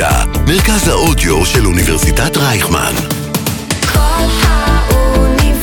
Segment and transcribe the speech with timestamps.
[0.00, 2.92] האוניברסיטה, מרכז האודיו של אוניברסיטת רייכמן.
[3.92, 5.58] כל האוניברסיטה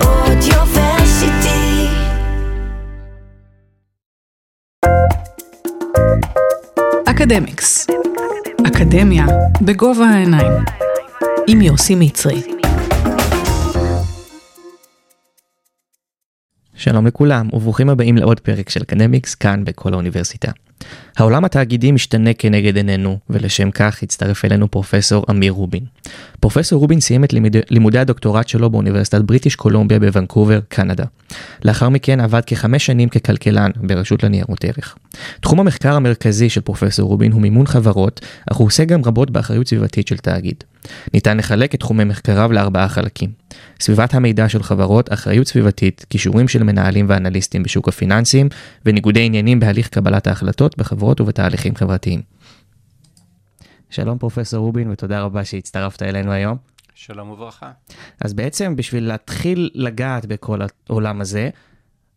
[0.00, 1.86] אודיוורסיטי.
[7.06, 7.86] אקדמיקס.
[8.66, 9.26] אקדמיה
[9.62, 10.52] בגובה העיניים.
[11.46, 12.59] עם יוסי מצרי.
[16.80, 20.52] שלום לכולם וברוכים הבאים לעוד פרק של אקדמיקס כאן בכל האוניברסיטה.
[21.16, 25.84] העולם התאגידי משתנה כנגד עינינו ולשם כך הצטרף אלינו פרופסור אמיר רובין.
[26.40, 31.04] פרופסור רובין סיים את לימודי, לימודי הדוקטורט שלו באוניברסיטת בריטיש קולומביה בוונקובר, קנדה.
[31.64, 34.96] לאחר מכן עבד כחמש שנים ככלכלן ברשות לניירות ערך.
[35.40, 39.68] תחום המחקר המרכזי של פרופסור רובין הוא מימון חברות, אך הוא עושה גם רבות באחריות
[39.68, 40.64] סביבתית של תאגיד.
[41.14, 43.32] ניתן לחלק את תחומי מחקריו לארבעה חלקים.
[43.80, 48.48] סביבת המידע של חברות, אחריות סביבתית, כישורים של מנהלים ואנליסטים בשוק הפיננסים,
[48.86, 52.22] וניגודי עניינים בהליך קבלת ההחלטות בחברות ובתהליכים חברתיים.
[53.90, 56.56] שלום פרופסור רובין ותודה רבה שהצטרפת אלינו היום.
[56.94, 57.70] שלום וברכה.
[58.20, 61.50] אז בעצם בשביל להתחיל לגעת בכל העולם הזה,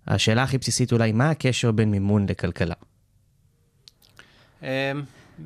[0.08, 2.76] השאלה הכי בסיסית אולי, מה הקשר בין מימון לכלכלה?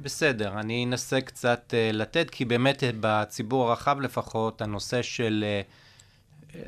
[0.02, 5.45] בסדר, אני אנסה קצת אה, לתת, כי באמת אה, בציבור הרחב לפחות, הנושא של...
[5.48, 5.62] אה,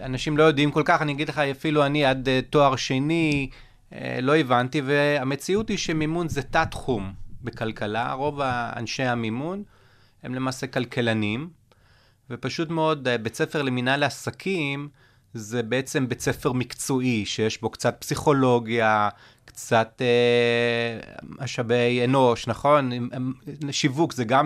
[0.05, 3.49] אנשים לא יודעים כל כך, אני אגיד לך, אפילו אני עד אה, תואר שני
[3.93, 7.13] אה, לא הבנתי, והמציאות היא שמימון זה תת-תחום
[7.43, 8.13] בכלכלה.
[8.13, 8.41] רוב
[8.75, 9.63] אנשי המימון
[10.23, 11.49] הם למעשה כלכלנים,
[12.29, 14.89] ופשוט מאוד, אה, בית ספר למינהל עסקים
[15.33, 19.09] זה בעצם בית ספר מקצועי, שיש בו קצת פסיכולוגיה,
[19.45, 22.91] קצת אה, משאבי אנוש, נכון?
[23.71, 24.45] שיווק זה גם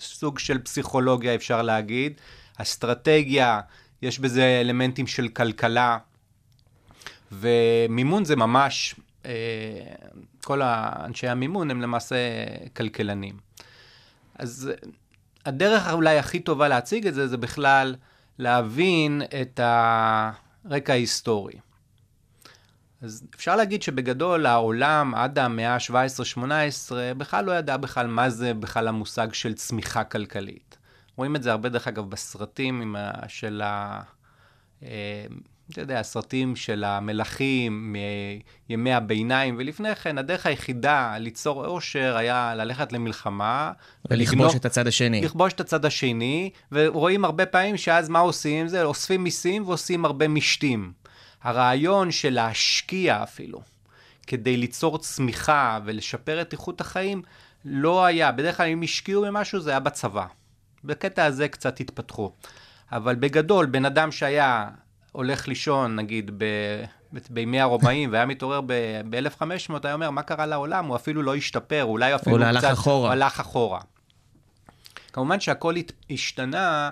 [0.00, 2.12] סוג של פסיכולוגיה, אפשר להגיד.
[2.56, 3.60] אסטרטגיה,
[4.02, 5.98] יש בזה אלמנטים של כלכלה.
[7.32, 8.94] ומימון זה ממש,
[9.26, 9.30] אה,
[10.44, 12.16] כל האנשי המימון הם למעשה
[12.76, 13.36] כלכלנים.
[14.38, 14.70] אז
[15.46, 17.94] הדרך אולי הכי טובה להציג את זה, זה בכלל
[18.38, 21.54] להבין את הרקע ההיסטורי.
[23.02, 28.88] אז אפשר להגיד שבגדול העולם עד המאה ה-17-18 בכלל לא ידע בכלל מה זה בכלל
[28.88, 30.78] המושג של צמיחה כלכלית.
[31.16, 34.02] רואים את זה הרבה דרך אגב בסרטים ה, של ה...
[35.70, 37.96] אתה יודע, הסרטים של המלכים
[38.68, 43.72] מימי הביניים, ולפני כן הדרך היחידה ליצור אושר היה ללכת למלחמה.
[44.10, 45.20] ולכבוש ולגנוב, את הצד השני.
[45.20, 48.68] לכבוש את הצד השני, ורואים הרבה פעמים שאז מה עושים?
[48.68, 50.92] זה אוספים מיסים ועושים הרבה משתים.
[51.42, 53.60] הרעיון של להשקיע אפילו,
[54.26, 57.22] כדי ליצור צמיחה ולשפר את איכות החיים,
[57.64, 58.32] לא היה.
[58.32, 60.26] בדרך כלל אם השקיעו במשהו זה היה בצבא.
[60.84, 62.32] בקטע הזה קצת התפתחו.
[62.92, 64.68] אבל בגדול, בן אדם שהיה
[65.14, 66.44] הולך לישון, נגיד, ב...
[67.30, 68.60] בימי הרומאים, והיה מתעורר
[69.10, 70.86] ב-1500, היה אומר, מה קרה לעולם?
[70.86, 72.42] הוא אפילו לא השתפר, אולי אפילו קצת...
[72.42, 73.08] הוא הלך אחורה.
[73.08, 73.80] הוא הלך אחורה.
[75.12, 75.74] כמובן שהכל
[76.10, 76.90] השתנה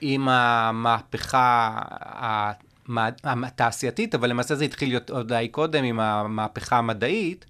[0.00, 1.78] עם המהפכה
[3.24, 7.46] התעשייתית, אבל למעשה זה התחיל עוד די קודם עם המהפכה המדעית,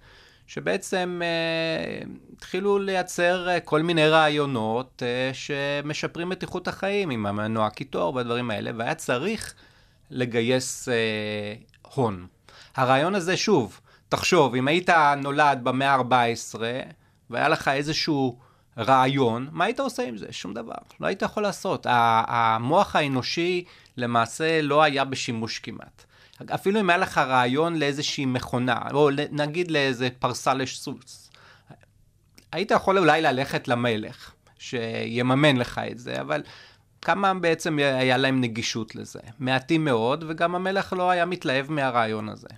[0.46, 2.02] שבעצם אה,
[2.36, 8.50] התחילו לייצר אה, כל מיני רעיונות אה, שמשפרים את איכות החיים עם המנוע קיטור והדברים
[8.50, 9.54] האלה, והיה צריך
[10.10, 10.94] לגייס אה,
[11.94, 12.26] הון.
[12.76, 16.60] הרעיון הזה, שוב, תחשוב, אם היית נולד במאה ה-14
[17.30, 18.38] והיה לך איזשהו
[18.78, 20.26] רעיון, מה היית עושה עם זה?
[20.30, 20.74] שום דבר.
[21.00, 21.86] לא היית יכול לעשות.
[21.88, 23.64] המוח האנושי
[23.96, 26.04] למעשה לא היה בשימוש כמעט.
[26.54, 31.30] אפילו אם היה לך רעיון לאיזושהי מכונה, או נגיד לאיזה פרסה לסוס,
[32.52, 36.42] היית יכול אולי ללכת למלך, שיממן לך את זה, אבל
[37.02, 39.20] כמה בעצם היה להם נגישות לזה?
[39.38, 42.48] מעטים מאוד, וגם המלך לא היה מתלהב מהרעיון הזה.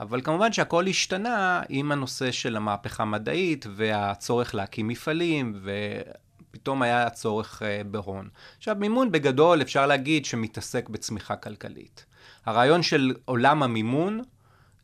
[0.00, 7.62] אבל כמובן שהכל השתנה עם הנושא של המהפכה המדעית והצורך להקים מפעלים, ופתאום היה הצורך
[7.62, 8.28] אה, בהון.
[8.58, 12.06] עכשיו, מימון בגדול אפשר להגיד שמתעסק בצמיחה כלכלית.
[12.46, 14.20] הרעיון של עולם המימון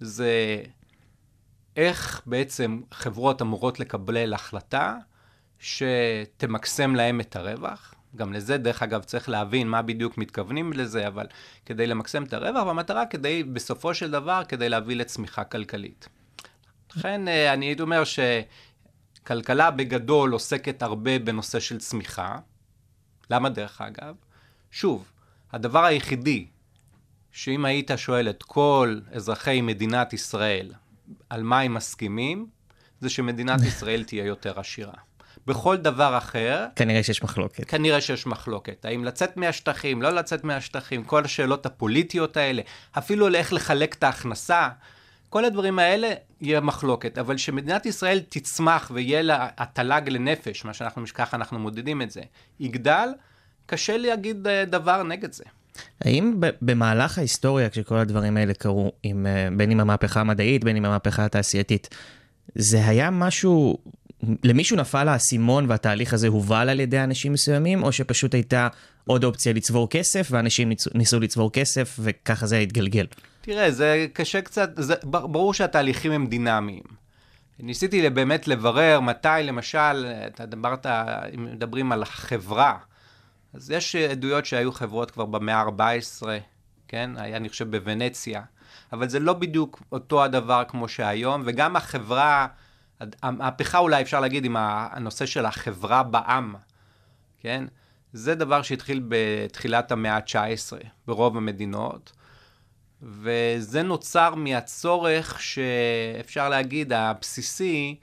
[0.01, 0.63] זה
[1.77, 4.97] איך בעצם חברות אמורות לקבל החלטה
[5.59, 7.92] שתמקסם להם את הרווח.
[8.17, 11.27] גם לזה, דרך אגב, צריך להבין מה בדיוק מתכוונים לזה, אבל
[11.67, 16.09] כדי למקסם את הרווח, והמטרה כדי, בסופו של דבר, כדי להביא לצמיחה כלכלית.
[16.97, 22.39] לכן, אה, אני הייתי אומר שכלכלה בגדול עוסקת הרבה בנושא של צמיחה.
[23.31, 24.15] למה דרך אגב?
[24.71, 25.13] שוב,
[25.53, 26.47] הדבר היחידי
[27.33, 30.73] שאם היית שואל את כל אזרחי מדינת ישראל
[31.31, 32.47] על מה הם מסכימים,
[33.01, 34.95] זה שמדינת ישראל תהיה יותר עשירה.
[35.47, 36.67] בכל דבר אחר...
[36.77, 37.65] כנראה שיש מחלוקת.
[37.65, 38.85] כנראה שיש מחלוקת.
[38.85, 42.63] האם לצאת מהשטחים, לא לצאת מהשטחים, כל השאלות הפוליטיות האלה,
[42.99, 44.69] אפילו לאיך לחלק את ההכנסה.
[45.29, 51.05] כל הדברים האלה יהיה מחלוקת, אבל שמדינת ישראל תצמח ויהיה לה התל"ג לנפש, מה שאנחנו,
[51.15, 52.21] ככה אנחנו מודדים את זה,
[52.61, 53.09] יגדל,
[53.67, 55.45] קשה להגיד אה, דבר נגד זה.
[56.01, 60.85] האם במהלך ההיסטוריה, כשכל הדברים האלה קרו, עם, אה, בין עם המהפכה המדעית, בין עם
[60.85, 61.89] המהפכה התעשייתית,
[62.55, 63.79] זה היה משהו,
[64.45, 68.69] למישהו נפל האסימון והתהליך הזה הובל על ידי אנשים מסוימים, או שפשוט הייתה
[69.07, 73.07] עוד אופציה לצבור כסף, ואנשים ניסו, ניסו לצבור כסף, וככה זה התגלגל?
[73.41, 76.83] תראה, זה קשה קצת, זה, ברור שהתהליכים הם דינמיים.
[77.59, 80.87] ניסיתי באמת לברר מתי, למשל, אתה דיברת,
[81.35, 82.77] אם מדברים על החברה,
[83.55, 86.27] אז יש עדויות שהיו חברות כבר במאה ה-14,
[86.89, 87.11] כן?
[87.17, 88.43] היה, אני חושב, בוונציה,
[88.93, 92.47] אבל זה לא בדיוק אותו הדבר כמו שהיום, וגם החברה,
[93.23, 96.55] המהפכה אולי אפשר להגיד עם הנושא של החברה בעם,
[97.41, 97.65] כן?
[98.13, 102.13] זה דבר שהתחיל בתחילת המאה ה-19 ברוב המדינות.
[103.03, 108.01] וזה נוצר מהצורך שאפשר להגיד, הבסיסי,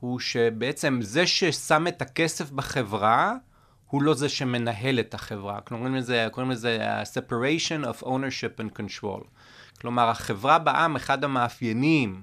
[0.00, 3.34] הוא שבעצם זה ששם את הכסף בחברה,
[3.86, 5.60] הוא לא זה שמנהל את החברה.
[5.60, 9.24] קוראים לזה, קוראים לזה separation of ownership and control.
[9.80, 12.22] כלומר, החברה בעם, אחד המאפיינים,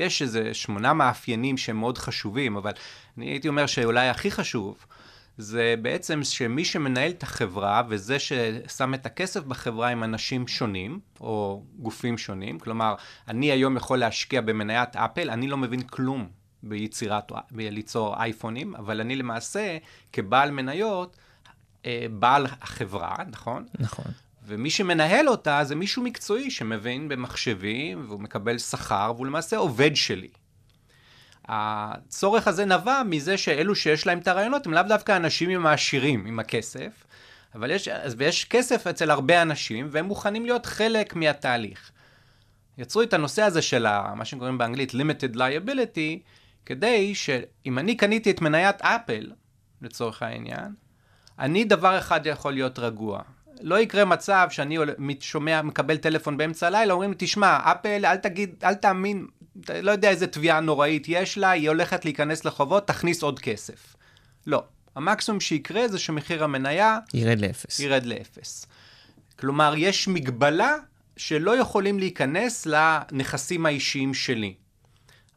[0.00, 2.72] יש איזה שמונה מאפיינים שהם מאוד חשובים, אבל
[3.18, 4.86] אני הייתי אומר שאולי הכי חשוב,
[5.38, 11.62] זה בעצם שמי שמנהל את החברה וזה ששם את הכסף בחברה הם אנשים שונים או
[11.78, 12.58] גופים שונים.
[12.58, 12.94] כלומר,
[13.28, 16.28] אני היום יכול להשקיע במניית אפל, אני לא מבין כלום
[16.62, 19.78] ביצירת, בליצור אייפונים, אבל אני למעשה
[20.12, 21.16] כבעל מניות,
[21.86, 23.66] אה, בעל החברה, נכון?
[23.78, 24.04] נכון.
[24.46, 30.28] ומי שמנהל אותה זה מישהו מקצועי שמבין במחשבים והוא מקבל שכר והוא למעשה עובד שלי.
[31.44, 36.26] הצורך הזה נבע מזה שאלו שיש להם את הרעיונות הם לאו דווקא אנשים עם העשירים,
[36.26, 37.04] עם הכסף,
[37.54, 41.90] אבל יש, ויש כסף אצל הרבה אנשים והם מוכנים להיות חלק מהתהליך.
[42.78, 46.18] יצרו את הנושא הזה של ה, מה שקוראים באנגלית limited liability,
[46.66, 49.30] כדי שאם אני קניתי את מניית אפל,
[49.82, 50.74] לצורך העניין,
[51.38, 53.22] אני דבר אחד יכול להיות רגוע.
[53.60, 54.78] לא יקרה מצב שאני
[55.20, 59.26] שומע, מקבל טלפון באמצע הלילה, אומרים לי, תשמע, אפל, אל תגיד, אל תאמין,
[59.82, 63.96] לא יודע איזה תביעה נוראית יש לה, היא הולכת להיכנס לחובות, תכניס עוד כסף.
[64.46, 64.62] לא.
[64.96, 66.98] המקסימום שיקרה זה שמחיר המניה...
[67.14, 67.80] ירד לאפס.
[67.80, 68.66] ירד לאפס.
[69.38, 70.76] כלומר, יש מגבלה
[71.16, 74.54] שלא יכולים להיכנס לנכסים האישיים שלי.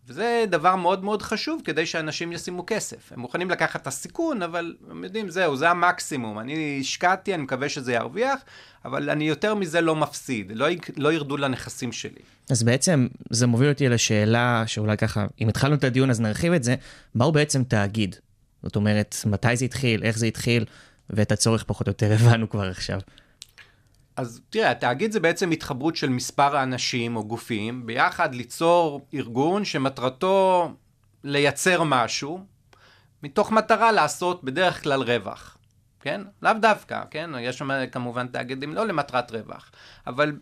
[0.08, 3.12] וזה דבר מאוד מאוד חשוב כדי שאנשים ישימו כסף.
[3.12, 6.40] הם מוכנים לקחת את הסיכון, אבל הם יודעים, זהו, זה המקסימום.
[6.40, 8.40] אני השקעתי, אני מקווה שזה ירוויח,
[8.86, 10.68] אבל אני יותר מזה לא מפסיד, לא,
[10.98, 12.22] לא ירדו לנכסים שלי.
[12.50, 16.64] אז בעצם זה מוביל אותי לשאלה שאולי ככה, אם התחלנו את הדיון אז נרחיב את
[16.64, 16.76] זה,
[17.16, 18.16] מהו בעצם תאגיד?
[18.64, 20.66] זאת אומרת, מתי זה התחיל, איך זה התחיל,
[21.10, 23.00] ואת הצורך פחות או יותר הבנו כבר עכשיו.
[24.16, 30.72] אז תראה, התאגיד זה בעצם התחברות של מספר אנשים או גופים, ביחד ליצור ארגון שמטרתו
[31.24, 32.46] לייצר משהו,
[33.24, 35.58] מתוך מטרה לעשות בדרך כלל רווח.
[36.00, 36.22] כן?
[36.42, 37.30] לאו דווקא, כן?
[37.40, 39.72] יש שם כמובן תאגידים לא למטרת רווח,
[40.08, 40.40] אבל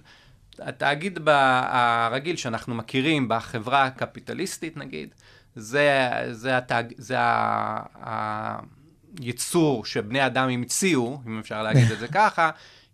[0.60, 5.16] התאגיד הרגיל שאנחנו מכירים בחברה הקפיטליסטית נגיד,
[5.56, 7.18] זה, זה, התאג, זה
[9.20, 12.50] היצור שבני אדם המציאו, אם אפשר להגיד את זה ככה,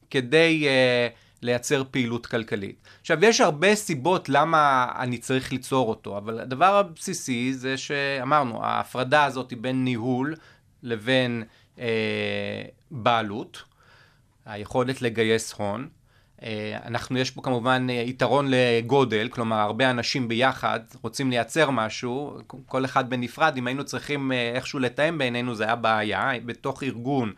[0.09, 2.87] כדי uh, לייצר פעילות כלכלית.
[3.01, 9.23] עכשיו, יש הרבה סיבות למה אני צריך ליצור אותו, אבל הדבר הבסיסי זה שאמרנו, ההפרדה
[9.23, 10.35] הזאת היא בין ניהול
[10.83, 11.43] לבין
[11.75, 11.79] uh,
[12.91, 13.63] בעלות,
[14.45, 15.87] היכולת לגייס הון.
[16.37, 16.43] Uh,
[16.85, 23.09] אנחנו, יש פה כמובן יתרון לגודל, כלומר, הרבה אנשים ביחד רוצים לייצר משהו, כל אחד
[23.09, 27.33] בנפרד, אם היינו צריכים איכשהו לתאם בינינו, זה היה בעיה, בתוך ארגון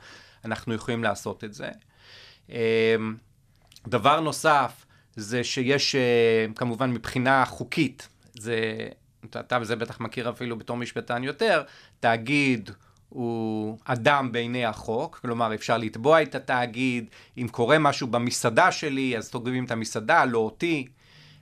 [0.46, 1.70] אנחנו יכולים לעשות את זה.
[2.50, 3.16] אמ,
[3.88, 8.88] דבר נוסף זה שיש אה, כמובן מבחינה חוקית, זה,
[9.26, 11.64] אתה וזה בטח מכיר אפילו בתור משפטן יותר,
[12.00, 12.70] תאגיד
[13.10, 17.06] הוא אדם בעיני החוק, כלומר אפשר לתבוע את התאגיד,
[17.38, 20.88] אם קורה משהו במסעדה שלי אז תוגבים את המסעדה, לא אותי.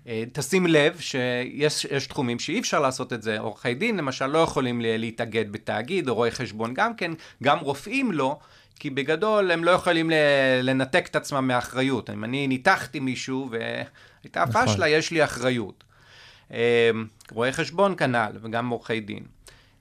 [0.08, 4.82] אה, תשים לב שיש תחומים שאי אפשר לעשות את זה, עורכי דין למשל לא יכולים
[4.84, 7.12] להתאגד בתאגיד, או רואי חשבון גם כן,
[7.44, 8.40] גם רופאים לא,
[8.80, 10.12] כי בגדול הם לא יכולים
[10.64, 12.10] לנתק את עצמם מאחריות.
[12.10, 14.66] אם אני ניתחתי מישהו והייתה נכון.
[14.66, 15.84] פשלה, יש לי אחריות.
[16.52, 16.58] אמ,
[17.32, 19.24] רואי חשבון כנ"ל, וגם עורכי דין.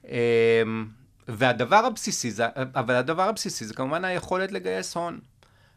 [0.09, 0.87] אמ,
[1.29, 5.21] והדבר הבסיסי, זה, אבל הדבר הבסיסי זה כמובן היכולת לגייס הון.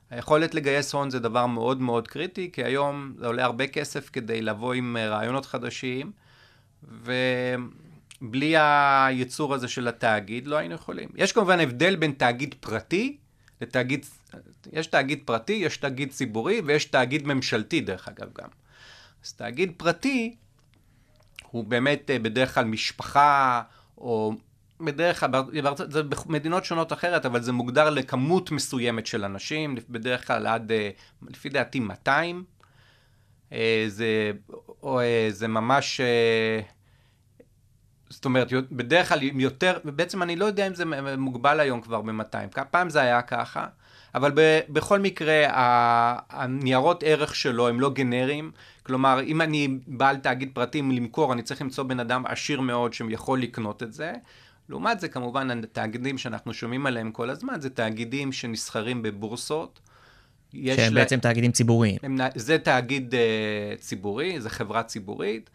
[0.10, 4.42] היכולת לגייס הון זה דבר מאוד מאוד קריטי, כי היום זה עולה הרבה כסף כדי
[4.42, 6.12] לבוא עם רעיונות חדשים,
[6.84, 7.14] ו...
[8.22, 11.10] בלי היצור הזה של התאגיד לא היינו יכולים.
[11.16, 13.18] יש כמובן הבדל בין תאגיד פרטי
[13.62, 14.06] לתאגיד,
[14.74, 18.50] יש תאגיד פרטי, יש תאגיד ציבורי ויש תאגיד ממשלתי דרך אגב גם.
[19.26, 20.36] אז תאגיד פרטי
[21.52, 23.62] הוא באמת אה, בדרך כלל משפחה,
[23.98, 24.34] או
[24.82, 25.32] בדרך כלל,
[25.90, 30.90] זה במדינות שונות אחרת, אבל זה מוגדר לכמות מסוימת של אנשים, בדרך כלל עד, אה,
[31.30, 32.44] לפי דעתי, 200.
[33.54, 34.32] אה, זה,
[34.84, 35.00] או,
[35.30, 36.02] זה ממש,
[38.10, 40.84] זאת אומרת, בדרך כלל יותר, בעצם אני לא יודע אם זה
[41.18, 43.66] מוגבל היום כבר ב-200, פעם זה היה ככה,
[44.16, 45.44] אבל ב, בכל מקרה,
[46.30, 48.52] הניירות ערך שלו הם לא גנריים,
[48.84, 53.42] כלומר, אם אני בעל תאגיד פרטים למכור, אני צריך למצוא בן אדם עשיר מאוד שיכול
[53.42, 54.14] לקנות את זה.
[54.70, 59.80] לעומת זה, כמובן, התאגידים שאנחנו שומעים עליהם כל הזמן, זה תאגידים שנסחרים בבורסות.
[60.54, 61.98] שהם לה- בעצם תאגידים ציבוריים.
[62.04, 65.50] הם, זה תאגיד uh, ציבורי, זה חברה ציבורית,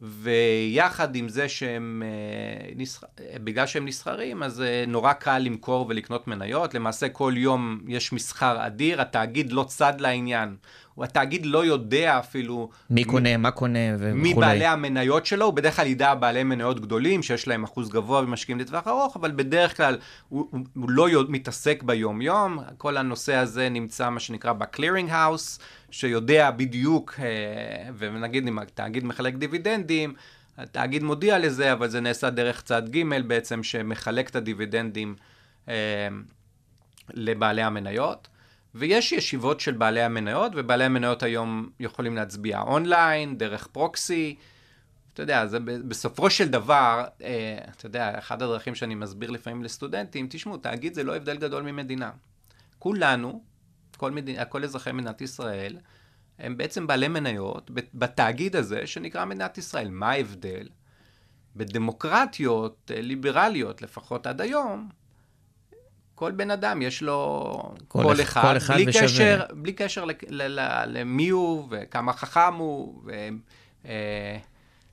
[0.00, 3.04] ויחד עם זה שהם, uh, נסח...
[3.34, 6.74] בגלל שהם נסחרים, אז uh, נורא קל למכור ולקנות מניות.
[6.74, 10.56] למעשה כל יום יש מסחר אדיר, התאגיד לא צד לעניין.
[11.04, 14.12] התאגיד לא יודע אפילו מי קונה, מה קונה וכולי.
[14.12, 18.20] מי בעלי המניות שלו, הוא בדרך כלל ידע בעלי מניות גדולים, שיש להם אחוז גבוה
[18.20, 23.34] ומשקיעים לטווח ארוך, אבל בדרך כלל הוא, הוא, הוא לא יודע- מתעסק ביום-יום, כל הנושא
[23.34, 27.24] הזה נמצא מה שנקרא ב-clearing house, שיודע בדיוק, אה,
[27.98, 30.14] ונגיד אם התאגיד מחלק דיבידנדים,
[30.58, 35.14] התאגיד מודיע לזה, אבל זה נעשה דרך צד ג' בעצם, שמחלק את הדיבידנדים
[35.68, 36.08] אה,
[37.14, 38.28] לבעלי המניות.
[38.78, 44.36] ויש ישיבות של בעלי המניות, ובעלי המניות היום יכולים להצביע אונליין, דרך פרוקסי.
[45.12, 50.26] אתה יודע, זה בסופו של דבר, אה, אתה יודע, אחת הדרכים שאני מסביר לפעמים לסטודנטים,
[50.30, 52.10] תשמעו, תאגיד זה לא הבדל גדול ממדינה.
[52.78, 53.42] כולנו,
[53.96, 55.78] כל, מדינה, כל אזרחי מדינת ישראל,
[56.38, 59.90] הם בעצם בעלי מניות בתאגיד הזה שנקרא מדינת ישראל.
[59.90, 60.68] מה ההבדל?
[61.56, 64.88] בדמוקרטיות אה, ליברליות, לפחות עד היום,
[66.18, 67.54] כל בן אדם יש לו
[67.88, 69.04] כל קול אחד- כל אחד בלי, ושווה.
[69.04, 73.02] קשר, בלי קשר ל- ל- ל- למי הוא וכמה חכם הוא.
[73.04, 73.10] ו,
[73.86, 74.36] אה,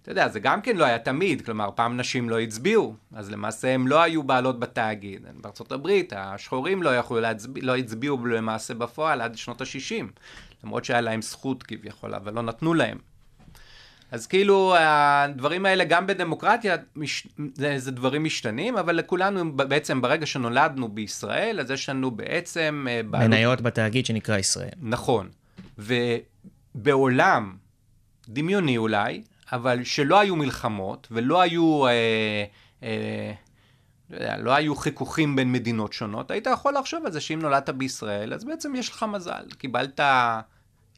[0.02, 3.74] אתה יודע, זה גם כן לא היה תמיד, כלומר, פעם נשים לא הצביעו, אז למעשה
[3.74, 5.26] הם לא היו בעלות בתאגיד.
[5.42, 10.06] בארצות הברית, השחורים לא יכלו להצביע, לא הצביעו למעשה בפועל עד שנות ה-60,
[10.64, 12.98] למרות שהיה להם זכות כביכול, אבל לא נתנו להם.
[14.16, 17.28] אז כאילו, הדברים האלה, גם בדמוקרטיה, מש...
[17.54, 22.88] זה, זה דברים משתנים, אבל לכולנו, בעצם, ברגע שנולדנו בישראל, אז יש לנו בעצם...
[22.90, 24.70] אה, בעלות- מניות בתאגיד שנקרא ישראל.
[24.82, 25.30] נכון.
[25.78, 27.56] ובעולם,
[28.30, 31.92] דמיוני אולי, אבל שלא היו מלחמות ולא היו, אה,
[32.84, 33.32] אה,
[34.10, 38.34] לא, לא היו חיכוכים בין מדינות שונות, היית יכול לחשוב על זה שאם נולדת בישראל,
[38.34, 39.46] אז בעצם יש לך מזל.
[39.58, 40.00] קיבלת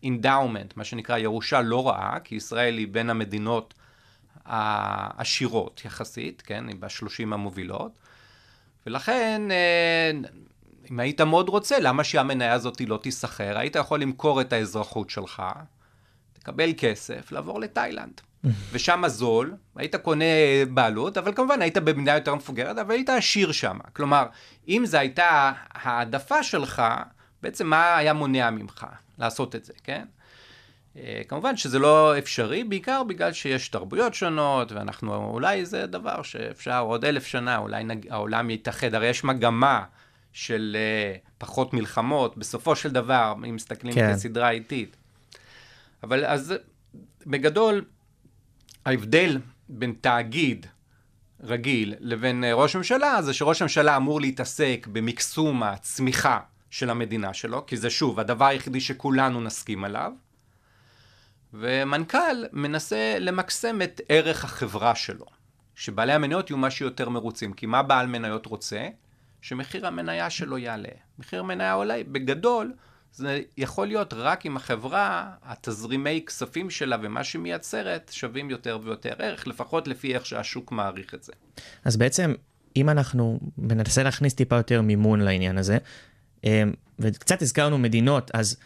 [0.04, 3.74] אינדאומנט, מה שנקרא ירושה לא רעה, כי ישראל היא בין המדינות
[4.46, 6.68] העשירות יחסית, כן?
[6.68, 7.92] היא בשלושים המובילות.
[8.86, 10.12] ולכן, אה,
[10.92, 13.58] אם היית מאוד רוצה, למה שהמניה הזאת לא תיסחר?
[13.58, 15.44] היית יכול למכור את האזרחות שלך,
[16.34, 18.22] תקבל כסף, לעבור לתאילנד.
[18.72, 20.26] ושם זול, היית קונה
[20.70, 23.78] בעלות, אבל כמובן היית במדינה יותר מפוגרת, אבל היית עשיר שם.
[23.94, 24.26] כלומר,
[24.68, 26.84] אם זו הייתה העדפה שלך,
[27.44, 28.86] בעצם מה היה מונע ממך
[29.20, 30.06] לעשות את זה, כן?
[30.98, 36.80] אה, כמובן שזה לא אפשרי, בעיקר בגלל שיש תרבויות שונות, ואנחנו, אולי זה דבר שאפשר
[36.80, 39.84] עוד אלף שנה, אולי נג, העולם יתאחד, הרי יש מגמה
[40.34, 44.14] של uh, פחות מלחמות, בסופו של דבר, אם מסתכלים כן.
[44.14, 44.98] כסדרה איטית.
[46.04, 46.54] אבל אז
[47.28, 47.86] בגדול,
[48.86, 50.66] ההבדל בין תאגיד
[51.44, 57.66] רגיל לבין אה, ראש ממשלה, זה שראש הממשלה אמור להתעסק במקסום הצמיחה של המדינה שלו,
[57.66, 60.12] כי זה שוב, הדבר היחידי שכולנו נסכים עליו.
[61.54, 65.26] ומנכ"ל מנסה למקסם את ערך החברה שלו,
[65.76, 67.54] שבעלי המניות יהיו מה שיותר מרוצים.
[67.54, 68.88] כי מה בעל מניות רוצה?
[69.42, 70.90] שמחיר המניה שלו יעלה.
[71.20, 72.74] מחיר מניה עולה, בגדול,
[73.12, 79.14] זה יכול להיות רק אם החברה, התזרימי כספים שלה ומה שהיא מייצרת שווים יותר ויותר
[79.20, 81.34] ערך, לפחות לפי איך שהשוק מעריך את זה.
[81.86, 82.34] אז בעצם,
[82.76, 85.78] אם אנחנו ננסה להכניס טיפה יותר מימון לעניין הזה,
[87.00, 88.58] וקצת הזכרנו מדינות, אז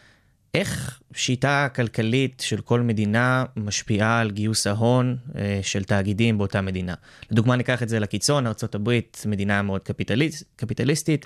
[0.53, 6.93] איך שיטה כלכלית של כל מדינה משפיעה על גיוס ההון אה, של תאגידים באותה מדינה?
[7.31, 11.25] לדוגמה, ניקח את זה לקיצון, ארה"ב מדינה מאוד קפיטליסט, קפיטליסטית,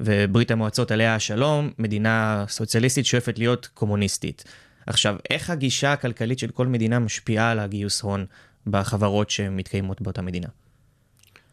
[0.00, 4.44] וברית המועצות עליה השלום, מדינה סוציאליסטית שואפת להיות קומוניסטית.
[4.86, 8.26] עכשיו, איך הגישה הכלכלית של כל מדינה משפיעה על הגיוס הון
[8.66, 10.48] בחברות שמתקיימות באותה מדינה?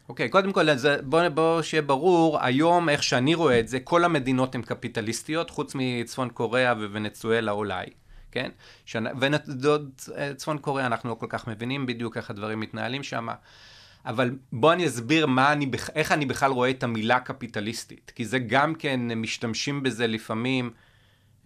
[0.08, 3.80] אוקיי, okay, קודם כל, אז בוא, בוא שיהיה ברור, היום, איך שאני רואה את זה,
[3.80, 7.86] כל המדינות הן קפיטליסטיות, חוץ מצפון קוריאה וונצואלה אולי,
[8.32, 8.50] כן?
[10.30, 13.28] וצפון קוריאה אנחנו לא כל כך מבינים בדיוק איך הדברים מתנהלים שם,
[14.06, 18.38] אבל בוא אני אסביר מה אני, איך אני בכלל רואה את המילה קפיטליסטית, כי זה
[18.38, 20.70] גם כן, משתמשים בזה לפעמים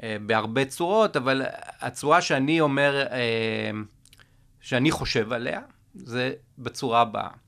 [0.03, 1.43] אה, בהרבה צורות, אבל
[1.81, 3.71] הצורה שאני אומר, אה,
[4.61, 5.61] שאני חושב עליה,
[5.95, 7.46] זה בצורה הבאה.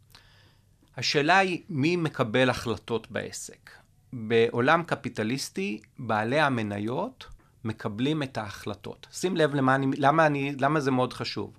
[0.98, 3.70] השאלה היא מי מקבל החלטות בעסק.
[4.12, 7.26] בעולם קפיטליסטי, בעלי המניות
[7.64, 9.06] מקבלים את ההחלטות.
[9.12, 11.58] שים לב למה, אני, למה, אני, למה זה מאוד חשוב.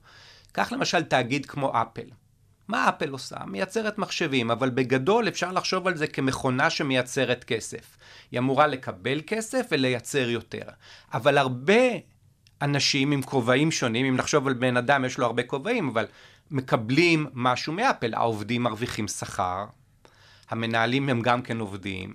[0.51, 2.09] קח למשל תאגיד כמו אפל.
[2.67, 3.37] מה אפל עושה?
[3.47, 7.97] מייצרת מחשבים, אבל בגדול אפשר לחשוב על זה כמכונה שמייצרת כסף.
[8.31, 10.63] היא אמורה לקבל כסף ולייצר יותר.
[11.13, 11.81] אבל הרבה
[12.61, 16.05] אנשים עם כובעים שונים, אם נחשוב על בן אדם, יש לו הרבה כובעים, אבל
[16.51, 18.13] מקבלים משהו מאפל.
[18.13, 19.65] העובדים מרוויחים שכר,
[20.49, 22.13] המנהלים הם גם כן עובדים,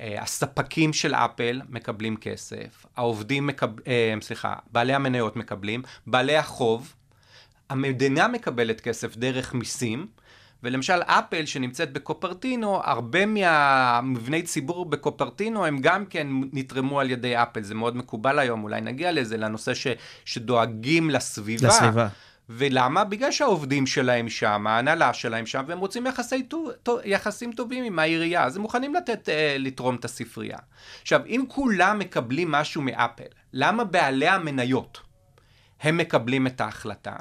[0.00, 3.80] אה, הספקים של אפל מקבלים כסף, העובדים, מקב...
[3.86, 6.94] אה, סליחה, בעלי המניות מקבלים, בעלי החוב,
[7.70, 10.06] המדינה מקבלת כסף דרך מיסים,
[10.62, 17.62] ולמשל אפל שנמצאת בקופרטינו, הרבה מהמבני ציבור בקופרטינו הם גם כן נתרמו על ידי אפל,
[17.62, 19.86] זה מאוד מקובל היום, אולי נגיע לזה, לנושא ש,
[20.24, 21.68] שדואגים לסביבה.
[21.68, 22.08] לסביבה.
[22.48, 23.04] ולמה?
[23.04, 26.48] בגלל שהעובדים שלהם שם, ההנהלה שלהם שם, והם רוצים יחסי,
[27.04, 30.58] יחסים טובים עם העירייה, אז הם מוכנים לתת, אה, לתרום את הספרייה.
[31.02, 35.00] עכשיו, אם כולם מקבלים משהו מאפל, למה בעלי המניות
[35.80, 37.16] הם מקבלים את ההחלטה?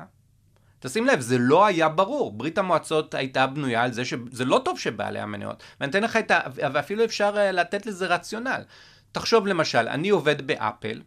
[0.80, 2.32] תשים לב, זה לא היה ברור.
[2.32, 5.63] ברית המועצות הייתה בנויה על זה שזה לא טוב שבעלי המניות.
[5.80, 6.40] ואני אתן לך את ה...
[6.56, 8.63] ואפילו אפשר אה, לתת לזה רציונל.
[9.12, 11.01] תחשוב למשל, אני עובד באפל,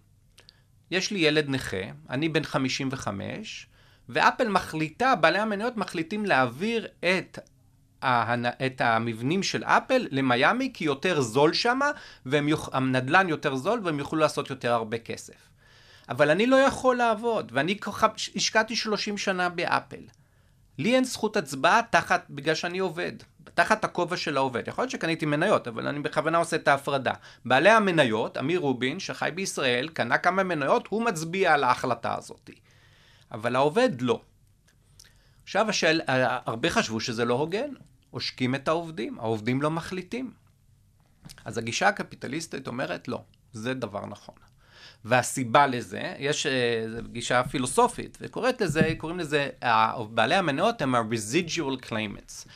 [0.90, 1.76] יש לי ילד נכה,
[2.10, 3.66] אני בן 55,
[4.08, 7.38] ואפל מחליטה, בעלי המניות מחליטים להעביר את,
[8.66, 11.80] את המבנים של אפל למיאמי, כי יותר זול שם,
[12.26, 15.48] והנדלן יותר זול, והם יוכלו לעשות יותר הרבה כסף.
[16.08, 17.78] אבל אני לא יכול לעבוד, ואני
[18.36, 20.00] השקעתי 30 שנה באפל.
[20.78, 23.12] לי אין זכות הצבעה תחת, בגלל שאני עובד,
[23.54, 24.68] תחת הכובע של העובד.
[24.68, 27.12] יכול להיות שקניתי מניות, אבל אני בכוונה עושה את ההפרדה.
[27.44, 32.50] בעלי המניות, אמיר רובין, שחי בישראל, קנה כמה מניות, הוא מצביע על ההחלטה הזאת.
[33.34, 34.20] אבל העובד לא.
[35.42, 36.00] עכשיו השאל,
[36.46, 37.70] הרבה חשבו שזה לא הוגן.
[38.10, 40.32] עושקים את העובדים, העובדים לא מחליטים.
[41.44, 44.34] אז הגישה הקפיטליסטית אומרת לא, זה דבר נכון.
[45.04, 49.48] והסיבה לזה, יש uh, גישה פילוסופית, וקוראת לזה, קוראים לזה,
[50.10, 52.48] בעלי המניות הם ה-residual claimants.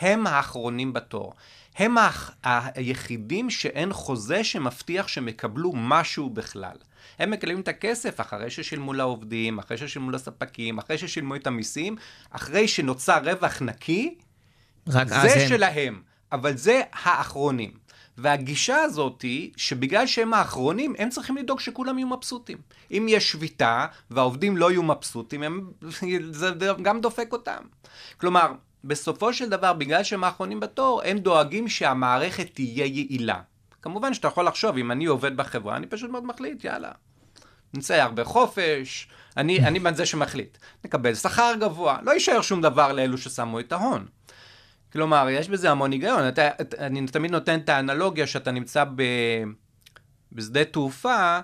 [0.00, 1.34] הם האחרונים בתור.
[1.76, 6.76] הם ה- היחידים שאין חוזה שמבטיח שהם יקבלו משהו בכלל.
[7.18, 11.96] הם מקבלים את הכסף אחרי ששילמו לעובדים, אחרי ששילמו לספקים, אחרי ששילמו את המיסים,
[12.30, 14.14] אחרי שנוצר רווח נקי,
[14.86, 15.48] זה הם...
[15.48, 17.82] שלהם, אבל זה האחרונים.
[18.18, 22.58] והגישה הזאת היא שבגלל שהם האחרונים, הם צריכים לדאוג שכולם יהיו מבסוטים.
[22.90, 25.70] אם יש שביתה והעובדים לא יהיו מבסוטים, הם,
[26.30, 26.50] זה
[26.82, 27.62] גם דופק אותם.
[28.16, 28.52] כלומר,
[28.84, 33.40] בסופו של דבר, בגלל שהם האחרונים בתור, הם דואגים שהמערכת תהיה יעילה.
[33.82, 36.90] כמובן שאתה יכול לחשוב, אם אני עובד בחברה, אני פשוט מאוד מחליט, יאללה.
[37.74, 40.58] נצא הרבה חופש, אני, אני זה שמחליט.
[40.84, 44.06] נקבל שכר גבוה, לא יישאר שום דבר לאלו ששמו את ההון.
[44.92, 46.28] כלומר, יש בזה המון היגיון.
[46.28, 49.02] אתה, אני תמיד נותן את האנלוגיה שאתה נמצא ב,
[50.32, 51.40] בשדה תעופה,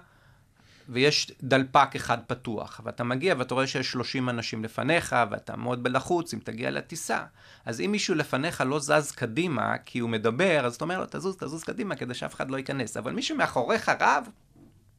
[0.88, 6.34] ויש דלפק אחד פתוח, ואתה מגיע ואתה רואה שיש 30 אנשים לפניך, ואתה מאוד בלחוץ
[6.34, 7.24] אם תגיע לטיסה.
[7.64, 11.36] אז אם מישהו לפניך לא זז קדימה, כי הוא מדבר, אז אתה אומר לו, תזוז,
[11.36, 12.96] תזוז קדימה, כדי שאף אחד לא ייכנס.
[12.96, 14.28] אבל מישהו מאחוריך רב,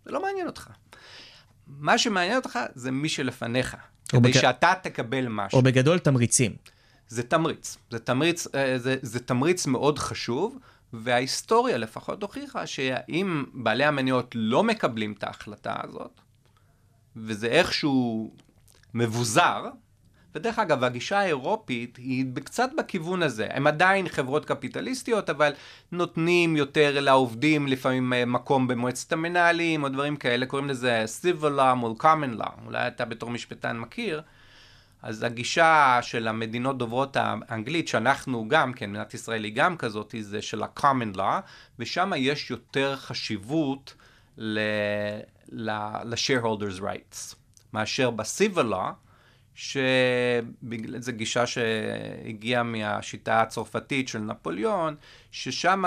[0.06, 0.70] זה לא מעניין אותך.
[1.68, 3.76] מה שמעניין אותך זה מי שלפניך,
[4.10, 4.40] כדי בג...
[4.40, 5.58] שאתה תקבל משהו.
[5.58, 6.56] או בגדול תמריצים.
[7.08, 7.78] זה תמריץ.
[7.90, 10.58] זה תמריץ, אה, זה, זה תמריץ מאוד חשוב,
[10.94, 16.22] וההיסטוריה לפחות הוכיחה שאם בעלי המניות לא מקבלים את ההחלטה הזאת,
[17.16, 18.32] וזה איכשהו
[18.94, 19.66] מבוזר,
[20.36, 23.48] ודרך אגב, הגישה האירופית היא קצת בכיוון הזה.
[23.50, 25.52] הם עדיין חברות קפיטליסטיות, אבל
[25.92, 31.74] נותנים יותר לעובדים לפעמים אה, מקום במועצת המנהלים, או דברים כאלה, קוראים לזה civil law
[31.76, 34.22] מול common law, אולי אתה בתור משפטן מכיר.
[35.02, 40.42] אז הגישה של המדינות דוברות האנגלית, שאנחנו גם, כן, מדינת ישראל היא גם כזאת, זה
[40.42, 41.42] של ה-common law,
[41.80, 43.94] ושם יש יותר חשיבות
[45.52, 47.36] ל-shareholders rights,
[47.74, 48.92] מאשר ב-civil law,
[49.56, 54.96] שזו גישה שהגיעה מהשיטה הצרפתית של נפוליאון,
[55.32, 55.84] ששם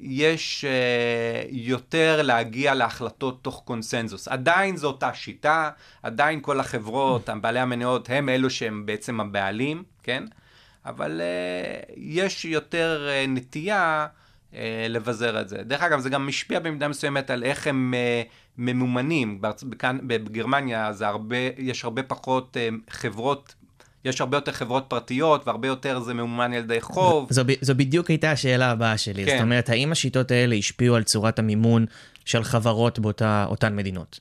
[0.00, 4.28] יש uh, יותר להגיע להחלטות תוך קונסנזוס.
[4.28, 5.70] עדיין זו אותה שיטה,
[6.02, 10.24] עדיין כל החברות, בעלי המניות, הם אלו שהם בעצם הבעלים, כן?
[10.84, 14.06] אבל uh, יש יותר uh, נטייה
[14.52, 14.56] uh,
[14.88, 15.56] לבזר את זה.
[15.62, 19.40] דרך אגב, זה גם משפיע במידה מסוימת על איך הם uh, ממומנים.
[19.78, 23.54] כאן, בגרמניה זה הרבה, יש הרבה פחות uh, חברות
[24.08, 27.26] יש הרבה יותר חברות פרטיות, והרבה יותר זה ממומן על ידי חוב.
[27.30, 29.24] זו, זו בדיוק הייתה השאלה הבאה שלי.
[29.26, 29.36] כן.
[29.36, 31.86] זאת אומרת, האם השיטות האלה השפיעו על צורת המימון
[32.24, 34.20] של חברות באותן מדינות?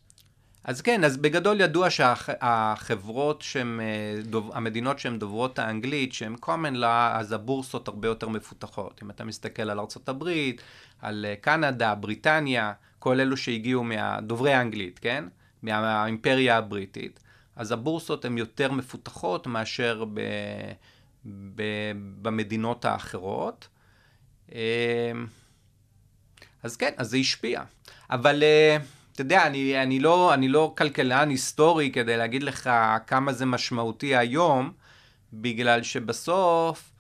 [0.64, 6.76] אז כן, אז בגדול ידוע שהחברות שהן, אה, דוב- המדינות שהן דוברות האנגלית, שהן common
[6.76, 9.00] law, אז הבורסות הרבה יותר מפותחות.
[9.04, 10.24] אם אתה מסתכל על ארה"ב,
[11.02, 15.24] על אה, קנדה, בריטניה, כל אלו שהגיעו מהדוברי האנגלית, כן?
[15.64, 17.20] מהאימפריה הבריטית,
[17.58, 20.20] אז הבורסות הן יותר מפותחות מאשר ב,
[21.56, 21.62] ב,
[22.22, 23.68] במדינות האחרות.
[24.56, 25.12] אה,
[26.64, 27.64] אז כן, אז זה השפיע.
[28.10, 28.78] אבל אה,
[29.14, 32.70] אתה יודע, אני, אני, לא, אני לא כלכלן היסטורי כדי להגיד לך
[33.08, 34.72] כמה זה משמעותי היום,
[35.34, 36.92] בגלל שבסוף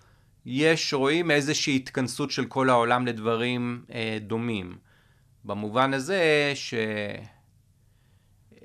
[0.46, 4.78] יש, רואים איזושהי התכנסות של כל העולם לדברים אה, דומים.
[5.46, 6.74] במובן הזה ש...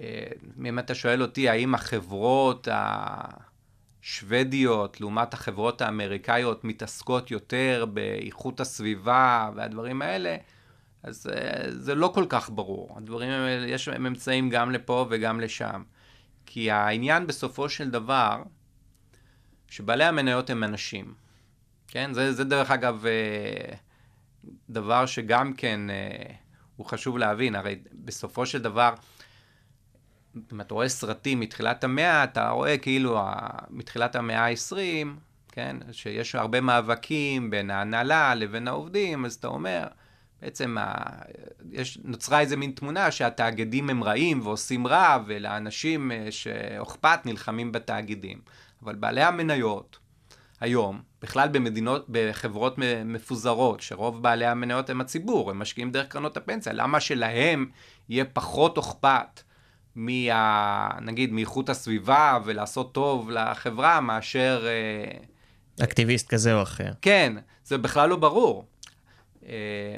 [0.02, 0.26] אה,
[0.68, 2.68] אם אתה שואל אותי, האם החברות
[4.02, 10.36] השוודיות לעומת החברות האמריקאיות מתעסקות יותר באיכות הסביבה והדברים האלה,
[11.02, 12.94] אז אה, זה לא כל כך ברור.
[12.96, 15.82] הדברים האלה, יש הם אמצעים גם לפה וגם לשם.
[16.46, 18.42] כי העניין בסופו של דבר,
[19.68, 21.14] שבעלי המניות הם אנשים.
[21.88, 22.12] כן?
[22.12, 23.74] זה, זה דרך אגב אה,
[24.70, 25.80] דבר שגם כן
[26.76, 27.54] הוא חשוב להבין.
[27.54, 28.94] הרי בסופו של דבר,
[30.52, 33.20] אם אתה רואה סרטים מתחילת המאה, אתה רואה כאילו
[33.70, 35.06] מתחילת המאה ה-20,
[35.52, 35.76] כן?
[35.92, 39.86] שיש הרבה מאבקים בין ההנהלה לבין העובדים, אז אתה אומר,
[40.42, 40.94] בעצם ה...
[41.72, 48.40] יש, נוצרה איזה מין תמונה שהתאגידים הם רעים ועושים רע, ולאנשים אה, שאוכפת נלחמים בתאגידים.
[48.82, 49.98] אבל בעלי המניות,
[50.60, 56.72] היום, בכלל במדינות, בחברות מפוזרות, שרוב בעלי המניות הם הציבור, הם משקיעים דרך קרנות הפנסיה,
[56.72, 57.70] למה שלהם
[58.08, 59.42] יהיה פחות אוכפת
[59.96, 60.88] מה...
[61.00, 64.66] נגיד, מאיכות הסביבה ולעשות טוב לחברה מאשר...
[64.66, 66.92] אה, אקטיביסט כזה או אחר.
[67.02, 67.33] כן,
[67.64, 68.64] זה בכלל לא ברור.
[69.48, 69.94] אה,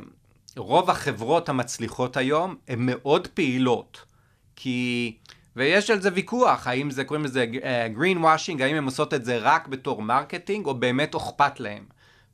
[0.56, 4.04] רוב החברות המצליחות היום הן מאוד פעילות,
[4.56, 5.16] כי...
[5.56, 9.24] ויש על זה ויכוח, האם זה, קוראים לזה uh, green washing, האם הן עושות את
[9.24, 11.84] זה רק בתור marketing, או באמת אכפת להם.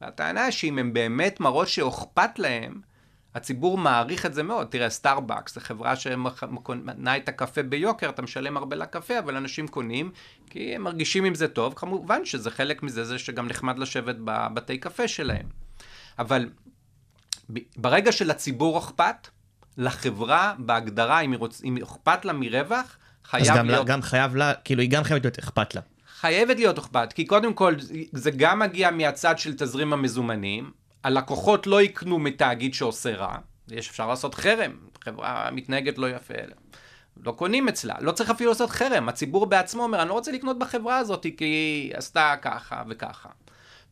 [0.01, 2.81] והטענה שאם הן באמת מראות שאכפת להם,
[3.35, 4.67] הציבור מעריך את זה מאוד.
[4.67, 10.11] תראה, סטארבקס, זו חברה שמוכרת את הקפה ביוקר, אתה משלם הרבה לקפה, אבל אנשים קונים,
[10.51, 11.75] כי הם מרגישים עם זה טוב.
[11.77, 15.47] כמובן שזה חלק מזה, זה שגם נחמד לשבת בבתי קפה שלהם.
[16.19, 16.49] אבל
[17.77, 19.29] ברגע שלציבור אכפת,
[19.77, 21.65] לחברה, בהגדרה, אם רוצ...
[21.65, 23.87] אם אכפת לה מרווח, אז חייב גם, לה- להיות...
[23.87, 25.81] גם חייב לה, כאילו היא גם חייבת להיות אכפת לה.
[26.21, 27.75] חייבת להיות אכפת, כי קודם כל
[28.13, 30.71] זה גם מגיע מהצד של תזרים המזומנים,
[31.05, 33.37] הלקוחות לא יקנו מתאגיד שעושה רע,
[33.69, 34.73] יש אפשר לעשות חרם,
[35.05, 36.35] חברה מתנהגת לא יפה,
[37.25, 40.59] לא קונים אצלה, לא צריך אפילו לעשות חרם, הציבור בעצמו אומר, אני לא רוצה לקנות
[40.59, 43.29] בחברה הזאת כי היא עשתה ככה וככה.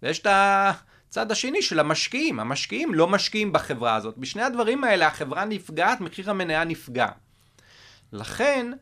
[0.02, 5.44] ויש את הצד השני של המשקיעים, המשקיעים לא משקיעים בחברה הזאת, בשני הדברים האלה החברה
[5.44, 7.08] נפגעת, מחיר המניה נפגע.
[8.12, 8.72] לכן,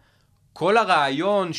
[0.59, 1.51] כל הרעיון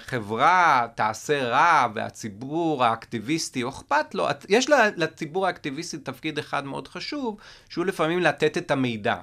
[0.00, 7.36] שחברה תעשה רע והציבור האקטיביסטי או אכפת לו, יש לציבור האקטיביסטי תפקיד אחד מאוד חשוב,
[7.68, 9.16] שהוא לפעמים לתת את המידע.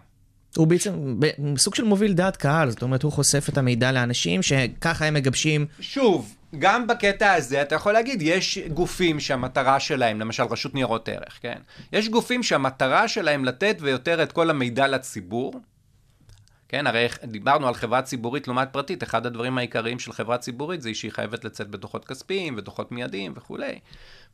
[0.58, 1.20] הוא בעצם
[1.58, 5.66] סוג של מוביל דעת קהל, זאת אומרת הוא חושף את המידע לאנשים שככה הם מגבשים.
[5.80, 11.40] שוב, גם בקטע הזה אתה יכול להגיד, יש גופים שהמטרה שלהם, למשל רשות ניירות ערך,
[11.42, 11.58] כן?
[11.94, 15.54] יש גופים שהמטרה שלהם לתת ויותר את כל המידע לציבור.
[16.72, 20.94] כן, הרי דיברנו על חברה ציבורית לעומת פרטית, אחד הדברים העיקריים של חברה ציבורית זה
[20.94, 23.80] שהיא חייבת לצאת בדוחות כספיים ודוחות מיידיים וכולי.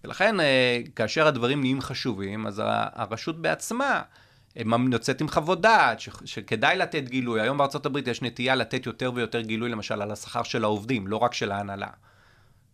[0.04, 4.02] ולכן אה, כאשר הדברים נהיים חשובים, אז הרשות בעצמה
[4.58, 7.42] אה, יוצאת עם חוות דעת, ש- שכדאי לתת גילוי.
[7.42, 11.18] היום בארצות הברית יש נטייה לתת יותר ויותר גילוי, למשל, על השכר של העובדים, לא
[11.18, 11.90] רק של ההנהלה.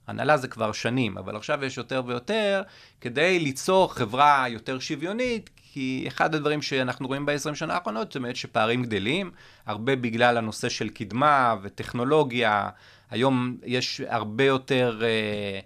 [0.07, 2.61] הנהלה זה כבר שנים, אבל עכשיו יש יותר ויותר
[3.01, 8.35] כדי ליצור חברה יותר שוויונית, כי אחד הדברים שאנחנו רואים ב-20 שנה האחרונות, זאת אומרת
[8.35, 9.31] שפערים גדלים,
[9.65, 12.69] הרבה בגלל הנושא של קדמה וטכנולוגיה.
[13.11, 15.59] היום יש הרבה יותר אה,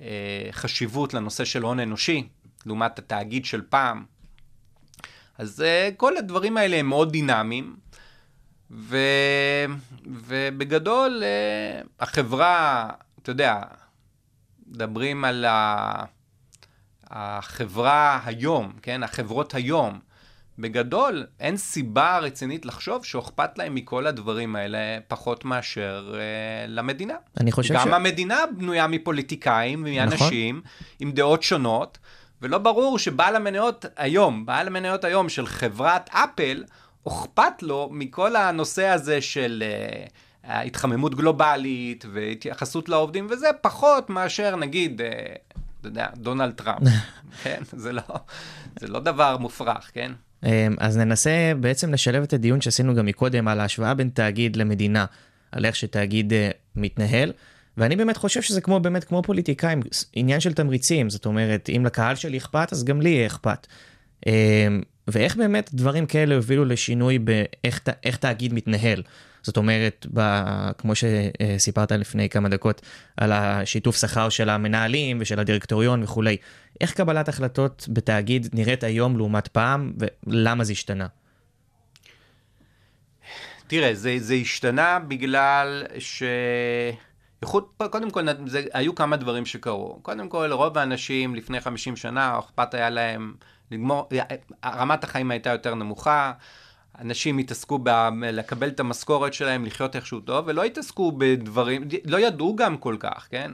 [0.00, 2.28] אה, חשיבות לנושא של הון אנושי,
[2.66, 4.04] לעומת התאגיד של פעם.
[5.38, 7.76] אז אה, כל הדברים האלה הם מאוד דינמיים,
[8.70, 8.98] ו...
[10.06, 12.90] ובגדול אה, החברה,
[13.26, 13.60] אתה יודע,
[14.66, 16.04] מדברים על ה...
[17.10, 19.02] החברה היום, כן?
[19.02, 19.98] החברות היום.
[20.58, 27.14] בגדול, אין סיבה רצינית לחשוב שאכפת להם מכל הדברים האלה פחות מאשר אה, למדינה.
[27.40, 30.62] אני חושב גם ש- המדינה בנויה מפוליטיקאים, מאנשים
[30.98, 31.98] עם דעות שונות,
[32.42, 36.64] ולא ברור שבעל המניות היום, בעל המניות היום של חברת אפל,
[37.08, 40.06] אכפת לו מכל הנושא הזה של אה,
[40.46, 45.08] התחממות גלובלית והתייחסות לעובדים וזה, פחות מאשר נגיד, אה,
[45.80, 46.88] אתה יודע, דונלד טראמפ,
[47.42, 47.62] כן?
[47.72, 48.02] זה לא,
[48.80, 50.12] זה לא דבר מופרך, כן?
[50.44, 55.04] אמ, אז ננסה בעצם לשלב את הדיון שעשינו גם מקודם על ההשוואה בין תאגיד למדינה,
[55.52, 57.32] על איך שתאגיד אה, מתנהל.
[57.76, 59.80] ואני באמת חושב שזה כמו באמת כמו פוליטיקאים,
[60.12, 63.66] עניין של תמריצים, זאת אומרת, אם לקהל שלי אכפת, אז גם לי יהיה אכפת.
[64.26, 64.32] אמ,
[65.08, 69.02] ואיך באמת דברים כאלה הובילו לשינוי באיך תאגיד מתנהל.
[69.46, 70.20] זאת אומרת, ב,
[70.78, 72.82] כמו שסיפרת לפני כמה דקות,
[73.16, 76.36] על השיתוף שכר של המנהלים ושל הדירקטוריון וכולי.
[76.80, 79.92] איך קבלת החלטות בתאגיד נראית היום לעומת פעם,
[80.26, 81.06] ולמה זה השתנה?
[83.66, 86.22] תראה, זה, זה השתנה בגלל ש...
[87.90, 89.98] קודם כל, זה, היו כמה דברים שקרו.
[90.02, 93.34] קודם כל, רוב האנשים לפני 50 שנה, אכפת היה להם
[93.70, 94.08] לגמור,
[94.64, 96.32] רמת החיים הייתה יותר נמוכה,
[97.00, 102.76] אנשים התעסקו בלקבל את המשכורת שלהם, לחיות איכשהו טוב, ולא התעסקו בדברים, לא ידעו גם
[102.76, 103.52] כל כך, כן?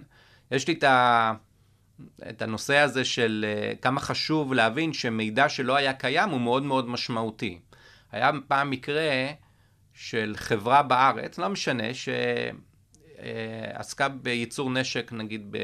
[0.50, 1.32] יש לי את, ה,
[2.30, 6.88] את הנושא הזה של uh, כמה חשוב להבין שמידע שלא היה קיים הוא מאוד מאוד
[6.88, 7.58] משמעותי.
[8.12, 9.10] היה פעם מקרה
[9.94, 11.84] של חברה בארץ, לא משנה,
[13.18, 15.56] שעסקה בייצור נשק, נגיד, ב,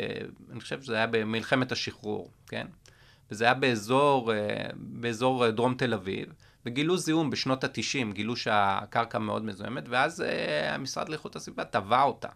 [0.52, 2.66] אני חושב שזה היה במלחמת השחרור, כן?
[3.30, 6.28] וזה היה באזור, אה, באזור דרום תל אביב.
[6.66, 10.24] וגילו זיהום בשנות ה-90, גילו שהקרקע מאוד מזוהמת, ואז uh,
[10.74, 12.28] המשרד לאיכות הסביבה תבע אותה.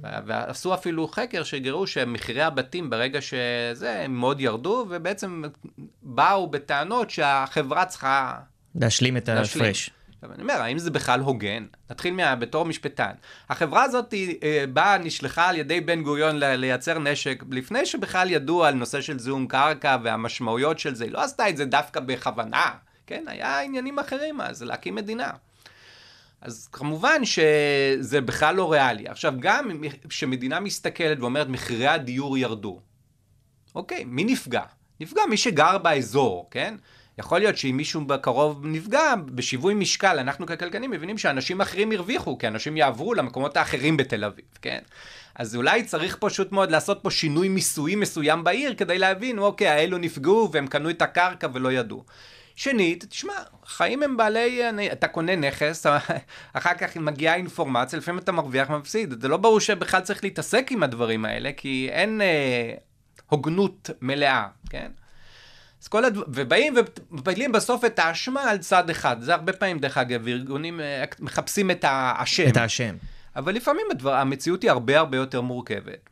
[0.00, 5.42] ועשו אפילו חקר שגרו שמחירי הבתים ברגע שזה, הם מאוד ירדו, ובעצם
[6.02, 8.38] באו בטענות שהחברה צריכה...
[8.74, 9.90] להשלים את ההפרש.
[10.18, 11.66] עכשיו אני אומר, האם זה בכלל הוגן?
[11.90, 13.10] נתחיל מה, בתור משפטן.
[13.48, 18.74] החברה הזאת אה, באה, נשלחה על ידי בן גוריון לייצר נשק, לפני שבכלל ידעו על
[18.74, 22.70] נושא של זיהום קרקע והמשמעויות של זה, היא לא עשתה את זה דווקא בכוונה,
[23.06, 23.24] כן?
[23.26, 25.30] היה עניינים אחרים אז, להקים מדינה.
[26.40, 29.08] אז כמובן שזה בכלל לא ריאלי.
[29.08, 29.70] עכשיו, גם
[30.08, 32.80] כשמדינה מסתכלת ואומרת, מחירי הדיור ירדו,
[33.74, 34.62] אוקיי, מי נפגע?
[35.00, 36.74] נפגע מי שגר באזור, כן?
[37.18, 42.48] יכול להיות שאם מישהו בקרוב נפגע, בשיווי משקל, אנחנו ככלכלנים מבינים שאנשים אחרים הרוויחו, כי
[42.48, 44.78] אנשים יעברו למקומות האחרים בתל אביב, כן?
[45.34, 49.98] אז אולי צריך פשוט מאוד לעשות פה שינוי מיסויי מסוים בעיר, כדי להבין, אוקיי, האלו
[49.98, 52.04] נפגעו והם קנו את הקרקע ולא ידעו.
[52.56, 53.32] שנית, תשמע,
[53.66, 54.60] חיים הם בעלי,
[54.92, 55.86] אתה קונה נכס,
[56.52, 59.20] אחר כך מגיעה אינפורמציה, לפעמים אתה מרוויח ומפסיד.
[59.20, 62.74] זה לא ברור שבכלל צריך להתעסק עם הדברים האלה, כי אין אה,
[63.26, 64.90] הוגנות מלאה, כן?
[65.82, 66.74] אז כל הדבר, ובאים
[67.10, 69.16] ומפעילים בסוף את האשמה על צד אחד.
[69.20, 72.48] זה הרבה פעמים, דרך אגב, ארגונים אה, מחפשים את האשם.
[72.48, 72.96] את האשם.
[73.36, 76.10] אבל לפעמים הדבר, המציאות היא הרבה הרבה יותר מורכבת.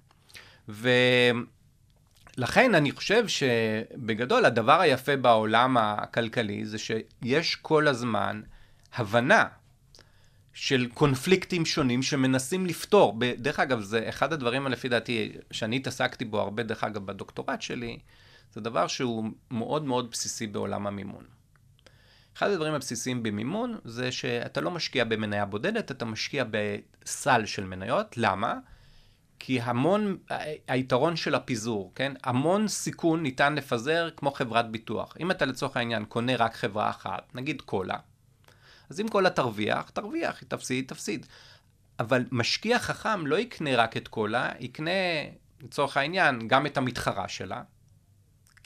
[0.69, 1.45] ולכן
[2.75, 8.41] אני חושב שבגדול הדבר היפה בעולם הכלכלי זה שיש כל הזמן
[8.95, 9.45] הבנה
[10.53, 13.19] של קונפליקטים שונים שמנסים לפתור.
[13.39, 17.99] דרך אגב, זה אחד הדברים, לפי דעתי, שאני התעסקתי בו הרבה, דרך אגב, בדוקטורט שלי,
[18.57, 21.25] זה דבר שהוא מאוד מאוד בסיסי בעולם המימון.
[22.37, 28.17] אחד הדברים הבסיסיים במימון זה שאתה לא משקיע במניה בודדת, אתה משקיע בסל של מניות.
[28.17, 28.55] למה?
[29.39, 30.19] כי המון,
[30.69, 32.13] היתרון של הפיזור, כן?
[32.25, 35.17] המון סיכון ניתן לפזר כמו חברת ביטוח.
[35.21, 37.97] אם אתה לצורך העניין קונה רק חברה אחת, נגיד קולה,
[38.91, 41.27] אז אם קולה תרוויח, תרוויח, היא תפסיד, תפסיד.
[41.99, 44.91] אבל משקיע חכם לא יקנה רק את קולה, יקנה
[45.63, 47.63] לצורך העניין גם את המתחרה שלה,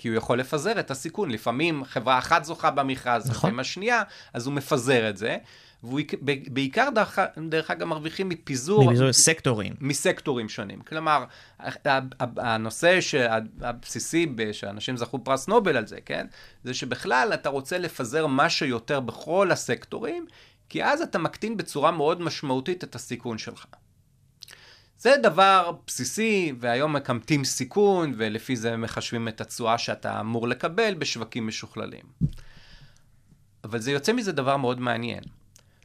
[0.01, 1.31] כי הוא יכול לפזר את הסיכון.
[1.31, 3.37] לפעמים חברה אחת זוכה במכרז, נכון.
[3.37, 5.37] לפעמים השנייה, אז הוא מפזר את זה.
[5.83, 8.87] והוא בעיקר דרך, דרך אגב מרוויחים מפיזור...
[8.87, 9.73] מפיזור סקטורים.
[9.81, 10.81] מסקטורים שונים.
[10.81, 11.25] כלומר,
[12.37, 12.99] הנושא
[13.61, 16.27] הבסיסי שאנשים זכו פרס נובל על זה, כן?
[16.65, 20.27] זה שבכלל אתה רוצה לפזר מה שיותר בכל הסקטורים,
[20.69, 23.67] כי אז אתה מקטין בצורה מאוד משמעותית את הסיכון שלך.
[25.01, 31.47] זה דבר בסיסי, והיום מקמטים סיכון, ולפי זה מחשבים את התשואה שאתה אמור לקבל בשווקים
[31.47, 32.05] משוכללים.
[33.65, 35.25] אבל זה יוצא מזה דבר מאוד מעניין.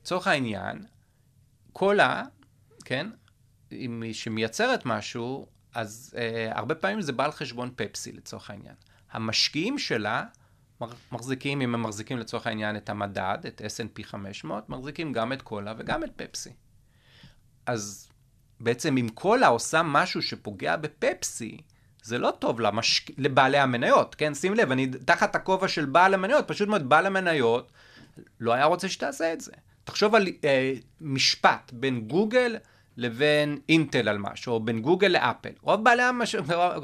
[0.02, 0.86] לצורך העניין,
[1.74, 2.24] קולה,
[2.86, 3.08] כן,
[4.12, 8.76] שמייצרת משהו, אז אה, הרבה פעמים זה בא על חשבון פפסי לצורך העניין.
[9.12, 10.24] המשקיעים שלה
[11.12, 15.74] מחזיקים, אם הם מחזיקים לצורך העניין את המדד, את S&P 500, מחזיקים גם את קולה
[15.78, 16.54] וגם את פפסי.
[17.66, 18.10] אז
[18.66, 21.58] בעצם אם קולה עושה משהו שפוגע בפפסי,
[22.04, 23.10] זה לא טוב למשק...
[23.18, 24.34] לבעלי המניות, כן?
[24.34, 27.72] שים לב, אני תחת הכובע של בעל המניות, פשוט מאוד בעל המניות
[28.40, 29.52] לא היה רוצה שתעשה את זה.
[29.84, 32.58] תחשוב על אה, משפט בין גוגל
[32.98, 35.50] לבין אינטל על משהו, או בין גוגל לאפל.
[35.62, 36.36] רוב בעלי המש...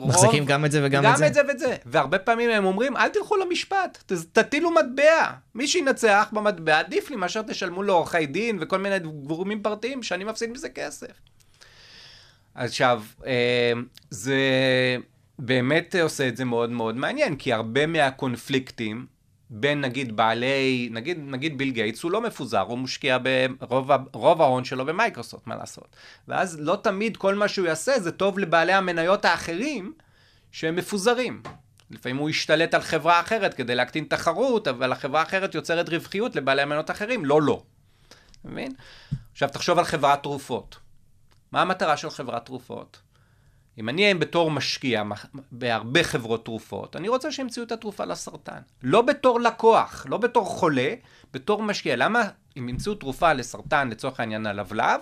[0.07, 1.23] מחזיקים גם את זה וגם את זה.
[1.23, 1.75] גם את זה ואת זה.
[1.85, 5.31] והרבה פעמים הם אומרים, אל תלכו למשפט, ת, תטילו מטבע.
[5.55, 10.51] מי שינצח במטבע, עדיף לי מאשר תשלמו לעורכי דין וכל מיני גורמים פרטיים שאני מפסיד
[10.51, 11.11] מזה כסף.
[12.55, 13.73] עכשיו, אה,
[14.09, 14.37] זה
[15.39, 19.05] באמת עושה את זה מאוד מאוד מעניין, כי הרבה מהקונפליקטים
[19.49, 23.17] בין נגיד בעלי, נגיד, נגיד ביל גייטס, הוא לא מפוזר, הוא משקיע
[24.11, 25.95] ברוב ההון שלו במייקרוסופט, מה לעשות.
[26.27, 29.93] ואז לא תמיד כל מה שהוא יעשה זה טוב לבעלי המניות האחרים
[30.51, 31.41] שהם מפוזרים.
[31.89, 36.61] לפעמים הוא ישתלט על חברה אחרת כדי להקטין תחרות, אבל החברה האחרת יוצרת רווחיות לבעלי
[36.61, 37.63] המניות האחרים, לא לא.
[38.45, 38.71] מבין?
[39.31, 40.77] עכשיו תחשוב על חברת תרופות.
[41.51, 42.99] מה המטרה של חברת תרופות?
[43.77, 45.03] אם אני אהיה בתור משקיע
[45.51, 48.59] בהרבה חברות תרופות, אני רוצה שימצאו את התרופה לסרטן.
[48.83, 50.93] לא בתור לקוח, לא בתור חולה,
[51.33, 51.95] בתור משקיע.
[51.95, 52.23] למה
[52.57, 54.99] אם ימצאו תרופה לסרטן, לצורך העניין הלבלב,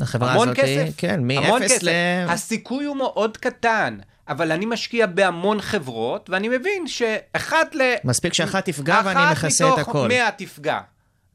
[0.00, 0.94] החברה המון הזאת, כסף.
[0.96, 1.82] כן, המון מ-0 כסף.
[1.82, 1.88] ל...
[2.28, 7.80] הסיכוי הוא מאוד קטן, אבל אני משקיע בהמון חברות, ואני מבין שאחת ל...
[8.04, 9.98] מספיק שאחת תפגע ואני מכסה את אחת הכל.
[9.98, 10.80] מתוך מאה תפגע,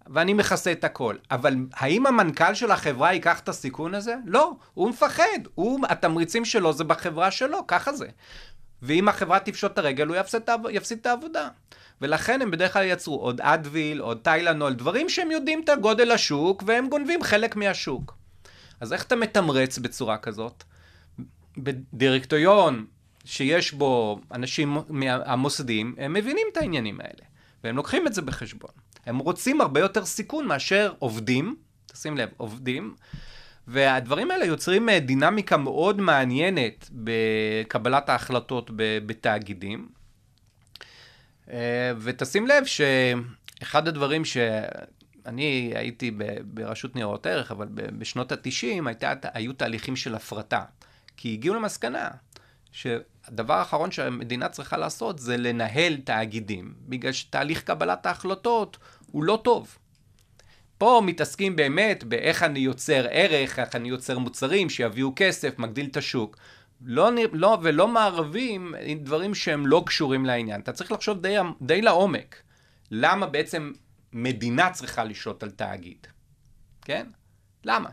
[0.10, 1.16] ואני מכסה את הכל.
[1.32, 4.16] אבל האם המנכ"ל של החברה ייקח את הסיכון הזה?
[4.26, 5.40] לא, הוא מפחד.
[5.56, 8.08] הוא, התמריצים שלו זה בחברה שלו, ככה זה.
[8.82, 10.42] ואם החברה תפשוט את הרגל, הוא יפסיד
[10.72, 11.48] יפסיד את העבודה.
[12.02, 16.64] ולכן הם בדרך כלל יצרו עוד אדוויל, עוד טיילנול, דברים שהם יודעים את הגודל השוק,
[16.66, 18.18] והם גונבים חלק מהשוק.
[18.80, 20.64] אז איך אתה מתמרץ בצורה כזאת?
[21.58, 22.86] בדירקטוריון
[23.26, 27.24] שיש בו אנשים מהמוסדיים, הם מבינים את העניינים האלה,
[27.64, 28.72] והם לוקחים את זה בחשבון.
[29.06, 32.96] הם רוצים הרבה יותר סיכון מאשר עובדים, תשים לב, עובדים,
[33.68, 38.72] והדברים האלה יוצרים אה, דינמיקה מאוד מעניינת בקבלת ההחלטות
[39.06, 39.90] בתאגידים.
[41.50, 46.12] אה, ותשים לב שאחד הדברים שאני הייתי
[46.44, 50.64] ברשות ניירות ערך, אבל בשנות ה-90 הייתה, היו תהליכים של הפרטה.
[51.18, 52.10] כי הגיעו למסקנה
[53.30, 58.78] שהדבר האחרון שהמדינה צריכה לעשות זה לנהל תאגידים, בגלל שתהליך קבלת ההחלטות
[59.12, 59.78] הוא לא טוב.
[60.78, 65.98] פה מתעסקים באמת באיך אני יוצר ערך, איך אני יוצר מוצרים שיביאו כסף, מגדיל את
[65.98, 66.38] השוק.
[66.82, 70.62] לא, לא, ולא מערבים דברים שהם לא קשורים לעניין.
[70.62, 72.36] אתה צריך לחשוב די, די לעומק.
[72.92, 73.72] למה בעצם
[74.14, 76.08] מדינה צריכה לשלוט על תאגיד?
[76.82, 77.08] כן?
[77.64, 77.90] למה?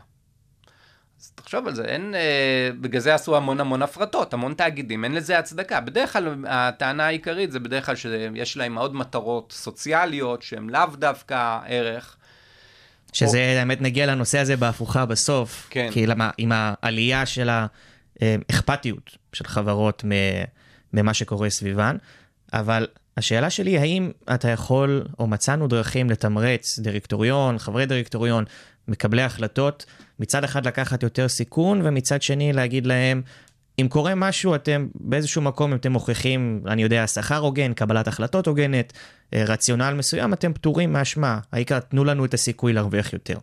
[1.21, 5.15] אז תחשוב על זה, אין, אה, בגלל זה עשו המון המון הפרטות, המון תאגידים, אין
[5.15, 5.81] לזה הצדקה.
[5.81, 11.59] בדרך כלל הטענה העיקרית זה בדרך כלל שיש להם עוד מטרות סוציאליות שהן לאו דווקא
[11.67, 12.15] ערך.
[13.13, 15.67] שזה, האמת, נגיע לנושא הזה בהפוכה בסוף.
[15.69, 15.89] כן.
[15.93, 17.49] כי למה, עם העלייה של
[18.21, 20.03] האכפתיות של חברות
[20.93, 21.97] ממה שקורה סביבן,
[22.53, 28.45] אבל השאלה שלי, האם אתה יכול, או מצאנו דרכים לתמרץ דירקטוריון, חברי דירקטוריון,
[28.87, 29.85] מקבלי החלטות,
[30.19, 33.21] מצד אחד לקחת יותר סיכון, ומצד שני להגיד להם,
[33.81, 38.47] אם קורה משהו, אתם באיזשהו מקום, אם אתם מוכיחים, אני יודע, שכר הוגן, קבלת החלטות
[38.47, 38.93] הוגנת,
[39.33, 41.39] אה, רציונל מסוים, אתם פטורים מאשמה.
[41.51, 43.37] העיקר, תנו לנו את הסיכוי להרוויח יותר.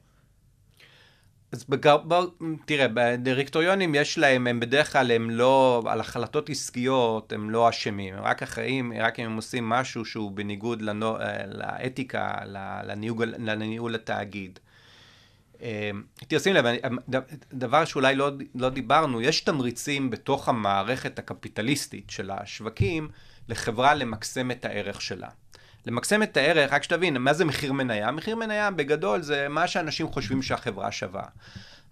[1.52, 1.96] אז בגר...
[1.96, 2.26] בוא,
[2.64, 8.14] תראה, בדירקטוריונים יש להם, הם בדרך כלל הם לא, על החלטות עסקיות הם לא אשמים,
[8.14, 12.34] הם רק אחראים, רק אם הם עושים משהו שהוא בניגוד לנו, אה, לאתיקה,
[12.84, 14.58] לניהול, לניהול התאגיד.
[15.64, 15.90] אה,
[16.28, 16.64] תשים לב,
[17.10, 17.20] ד-
[17.52, 23.08] דבר שאולי לא, לא דיברנו, יש תמריצים בתוך המערכת הקפיטליסטית של השווקים
[23.48, 25.28] לחברה למקסם את הערך שלה.
[25.86, 28.10] למקסם את הערך, רק שתבין, מה זה מחיר מניה?
[28.10, 31.22] מחיר מניה בגדול זה מה שאנשים חושבים שהחברה שווה.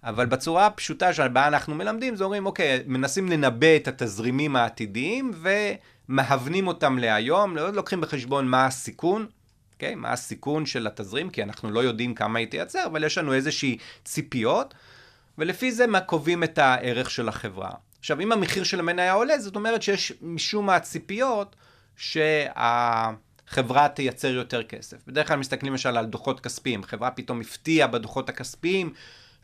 [0.03, 5.31] אבל בצורה הפשוטה שבה אנחנו מלמדים, זה אומרים, אוקיי, מנסים לנבא את התזרימים העתידיים
[6.09, 9.25] ומהוונים אותם להיום, לא לוקחים בחשבון מה הסיכון,
[9.83, 9.95] אוקיי?
[9.95, 13.77] מה הסיכון של התזרים, כי אנחנו לא יודעים כמה היא תייצר, אבל יש לנו איזושהי
[14.05, 14.73] ציפיות,
[15.37, 17.71] ולפי זה מה קובעים את הערך של החברה.
[17.99, 21.55] עכשיו, אם המחיר של המניה עולה, זאת אומרת שיש משום מה ציפיות
[21.95, 24.97] שהחברה תייצר יותר כסף.
[25.07, 28.93] בדרך כלל מסתכלים למשל על דוחות כספיים, חברה פתאום הפתיעה בדוחות הכספיים,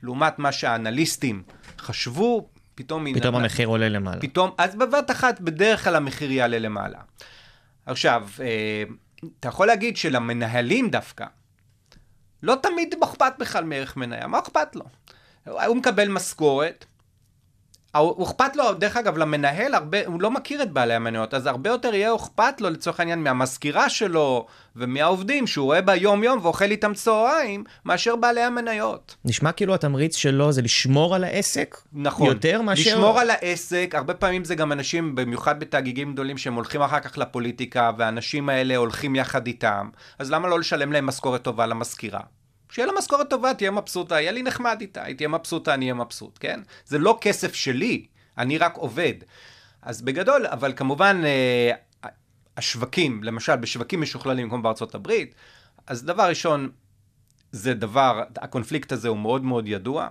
[0.04, 1.44] לעומת מה שהאנליסטים
[1.80, 3.06] חשבו, פתאום.
[3.14, 4.22] פתאום נתנה- המחיר עולה למעלה.
[4.22, 7.00] פתאום, אז בבת אחת בדרך כלל המחיר יעלה למעלה.
[7.86, 8.84] עכשיו, אה,
[9.40, 11.26] אתה יכול להגיד שלמנהלים דווקא,
[12.44, 14.86] לא תמיד אכפת בכלל מערך מניה, מה אכפת לו?
[15.46, 16.86] הוא מקבל משכורת,
[17.98, 21.70] הוא אכפת לו, דרך אגב, למנהל, הרבה, הוא לא מכיר את בעלי המניות, אז הרבה
[21.70, 27.64] יותר יהיה אכפת לו, לצורך העניין, מהמזכירה שלו ומהעובדים שהוא רואה ביום-יום ואוכל איתם צהריים,
[27.86, 29.16] מאשר בעלי המניות.
[29.26, 32.28] נשמע כאילו התמריץ שלו זה לשמור על העסק, נכון.
[32.28, 32.92] יותר מאשר...
[32.92, 37.18] לשמור על העסק, הרבה פעמים זה גם אנשים, במיוחד בתאגידים גדולים, שהם הולכים אחר כך
[37.18, 42.22] לפוליטיקה, והאנשים האלה הולכים יחד איתם, אז למה לא לשלם להם משכורת טובה למזכירה?
[42.70, 45.94] שיהיה לה משכורת טובה, תהיה מבסוטה, יהיה לי נחמד איתה, היא תהיה מבסוטה, אני אהיה
[45.94, 46.60] מבסוט, כן?
[46.86, 48.06] זה לא כסף שלי,
[48.38, 49.14] אני רק עובד.
[49.82, 51.72] אז בגדול, אבל כמובן, אה,
[52.58, 55.36] השווקים, למשל בשווקים משוכללים כמו בארצות הברית,
[55.88, 56.70] אז דבר ראשון,
[57.52, 60.08] זה דבר, הקונפליקט הזה הוא מאוד מאוד ידוע.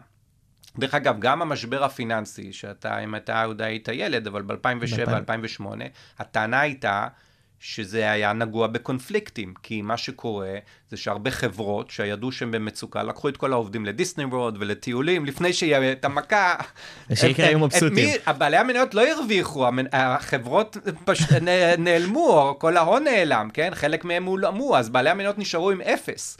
[0.79, 5.65] דרך אגב, גם המשבר הפיננסי, שאתה, אם אתה עוד היית ילד, אבל ב-2007-2008,
[6.19, 7.09] הטענה הייתה
[7.61, 10.55] שזה היה נגוע בקונפליקטים, כי מה שקורה
[10.91, 15.93] זה שהרבה חברות שידעו שהן במצוקה, לקחו את כל העובדים לדיסני וורד ולטיולים, לפני שיהיה
[15.93, 16.55] את המכה.
[17.11, 18.09] ושיקרה היו מבסוטים.
[18.27, 20.77] הבעלי המניות לא הרוויחו, החברות
[21.43, 23.71] נ- נעלמו, כל ההון נעלם, כן?
[23.75, 26.39] חלק מהם הולאמו, אז בעלי המניות נשארו עם אפס.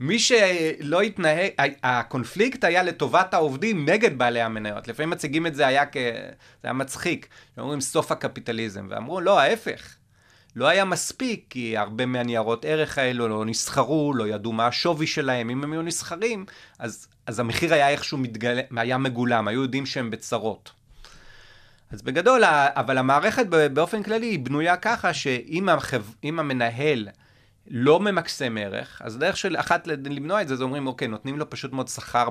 [0.00, 1.50] מי שלא התנהג,
[1.82, 4.88] הקונפליקט היה לטובת העובדים נגד בעלי המניות.
[4.88, 5.96] לפעמים מציגים את זה היה כ...
[5.96, 7.28] זה היה מצחיק.
[7.58, 9.94] אומרים סוף הקפיטליזם, ואמרו לא, ההפך.
[10.58, 15.50] לא היה מספיק, כי הרבה מהניירות ערך האלו לא נסחרו, לא ידעו מה השווי שלהם.
[15.50, 16.46] אם הם היו נסחרים,
[16.78, 20.70] אז, אז המחיר היה איכשהו מתגלה, היה מגולם, היו יודעים שהם בצרות.
[21.90, 26.02] אז בגדול, אבל המערכת באופן כללי היא בנויה ככה שאם החב...
[26.22, 27.08] המנהל
[27.70, 31.50] לא ממקסם ערך, אז דרך של אחת למנוע את זה, זה אומרים, אוקיי, נותנים לו
[31.50, 32.28] פשוט מאוד שכר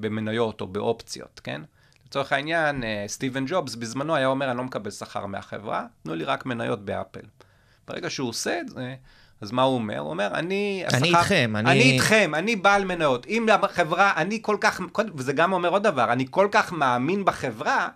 [0.00, 1.62] במניות או באופציות, כן?
[2.06, 6.24] לצורך העניין, אה, סטיבן ג'ובס בזמנו היה אומר, אני לא מקבל שכר מהחברה, תנו לי
[6.24, 7.20] רק מניות באפל.
[7.88, 8.94] ברגע שהוא עושה את זה,
[9.40, 9.98] אז מה הוא אומר?
[9.98, 10.84] הוא אומר, אני...
[10.88, 13.26] אני השכר- איתכם, אני- אני איתכם, אני בעל מניות.
[13.26, 14.80] אם החברה, אני כל כך,
[15.14, 17.88] וזה גם אומר עוד דבר, אני כל כך מאמין בחברה,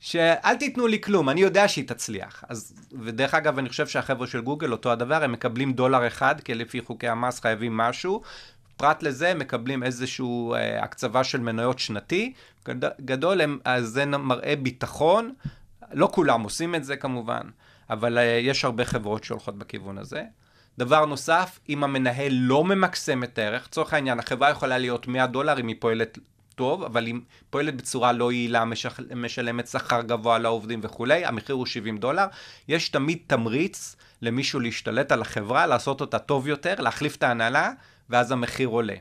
[0.00, 2.44] שאל תיתנו לי כלום, אני יודע שהיא תצליח.
[2.48, 6.54] אז, ודרך אגב, אני חושב שהחבר'ה של גוגל, אותו הדבר, הם מקבלים דולר אחד, כי
[6.54, 8.22] לפי חוקי המס חייבים משהו.
[8.76, 12.32] פרט לזה, הם מקבלים איזושהי אה, הקצבה של מניות שנתי.
[12.68, 15.32] גד, גדול, הם, אז זה מראה ביטחון.
[15.92, 17.40] לא כולם עושים את זה כמובן,
[17.90, 20.22] אבל אה, יש הרבה חברות שהולכות בכיוון הזה.
[20.78, 25.60] דבר נוסף, אם המנהל לא ממקסם את הערך, לצורך העניין, החברה יכולה להיות 100 דולר
[25.60, 26.18] אם היא פועלת
[26.54, 27.20] טוב, אבל אם
[27.50, 29.00] פועלת בצורה לא יעילה, משח...
[29.16, 32.26] משלמת שכר גבוה לעובדים וכולי, המחיר הוא 70 דולר.
[32.68, 37.70] יש תמיד תמריץ למישהו להשתלט על החברה, לעשות אותה טוב יותר, להחליף את ההנהלה,
[38.10, 38.94] ואז המחיר עולה.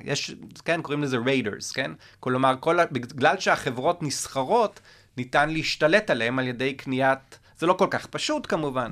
[0.00, 0.34] יש,
[0.64, 1.90] כן, קוראים לזה raiders, כן?
[2.20, 4.80] כלומר, כל, בגלל שהחברות נסחרות,
[5.16, 8.90] ניתן להשתלט עליהן על ידי קניית, זה לא כל כך פשוט כמובן.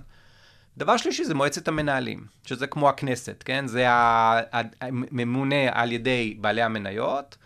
[0.78, 3.66] דבר שלישי זה מועצת המנהלים, שזה כמו הכנסת, כן?
[3.66, 7.36] זה הממונה על ידי בעלי המניות,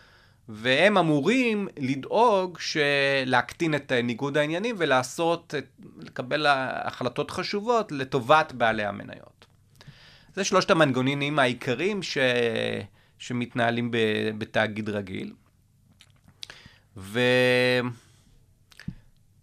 [0.48, 2.58] והם אמורים לדאוג
[3.26, 5.54] להקטין את ניגוד העניינים ולעשות,
[6.00, 9.46] לקבל החלטות חשובות לטובת בעלי המניות.
[10.34, 12.18] זה שלושת המנגנונים העיקריים ש...
[13.18, 13.90] שמתנהלים.
[14.38, 15.32] בתאגיד רגיל.
[16.96, 17.20] ו...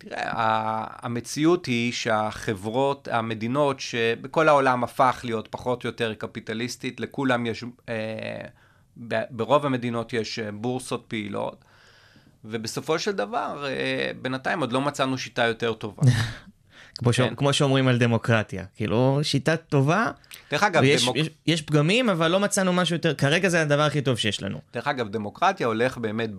[0.10, 7.64] תראה, המציאות היא שהחברות, המדינות שבכל העולם הפך להיות פחות או יותר קפיטליסטית, לכולם יש,
[7.90, 8.42] אה,
[9.30, 11.66] ברוב המדינות יש אה, בורסות פעילות,
[12.46, 16.04] ובסופו של דבר, אה, בינתיים עוד לא מצאנו שיטה יותר טובה.
[16.98, 17.22] כמו, ש...
[17.22, 17.36] כן.
[17.36, 20.12] כמו שאומרים על דמוקרטיה, כאילו שיטה טובה,
[20.52, 21.18] דרך אגב, ויש דמוק...
[21.18, 24.60] יש, יש פגמים אבל לא מצאנו משהו יותר, כרגע זה הדבר הכי טוב שיש לנו.
[24.74, 26.30] דרך אגב, דמוקרטיה הולך באמת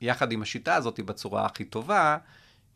[0.00, 2.16] יחד עם השיטה הזאת בצורה הכי טובה,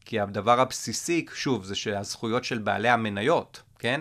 [0.04, 4.00] כי הדבר הבסיסי, שוב, זה שהזכויות של בעלי המניות, כן?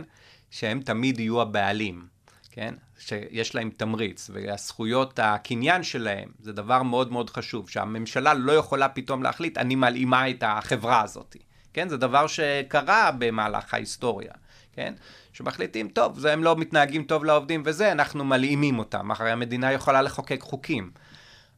[0.51, 2.07] שהם תמיד יהיו הבעלים,
[2.51, 2.73] כן?
[2.99, 9.23] שיש להם תמריץ, והזכויות, הקניין שלהם, זה דבר מאוד מאוד חשוב, שהממשלה לא יכולה פתאום
[9.23, 11.36] להחליט, אני מלאימה את החברה הזאת,
[11.73, 11.89] כן?
[11.89, 14.31] זה דבר שקרה במהלך ההיסטוריה,
[14.73, 14.93] כן?
[15.33, 20.01] שמחליטים, טוב, זה הם לא מתנהגים טוב לעובדים וזה, אנחנו מלאימים אותם, אחרי המדינה יכולה
[20.01, 20.91] לחוקק חוקים.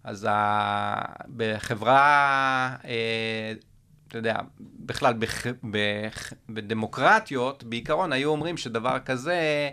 [0.07, 1.01] אז ה...
[1.37, 3.53] בחברה, אה,
[4.07, 5.47] אתה יודע, בכלל בח...
[5.47, 6.33] בח...
[6.49, 9.69] בדמוקרטיות, בעיקרון היו אומרים שדבר כזה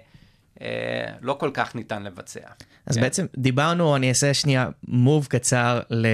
[0.61, 2.41] אה, לא כל כך ניתן לבצע.
[2.87, 3.01] אז כן?
[3.01, 6.07] בעצם דיברנו, אני אעשה שנייה מוב קצר ל...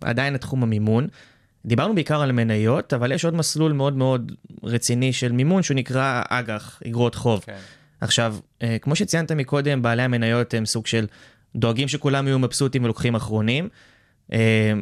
[0.00, 1.08] עדיין לתחום המימון.
[1.64, 6.22] דיברנו בעיקר על מניות, אבל יש עוד מסלול מאוד מאוד רציני של מימון שהוא נקרא
[6.28, 7.42] אג"ח, אגרות חוב.
[7.46, 7.58] כן.
[8.00, 11.06] עכשיו, אה, כמו שציינת מקודם, בעלי המניות הם סוג של
[11.56, 13.68] דואגים שכולם יהיו מבסוטים ולוקחים אחרונים.
[14.32, 14.72] אה,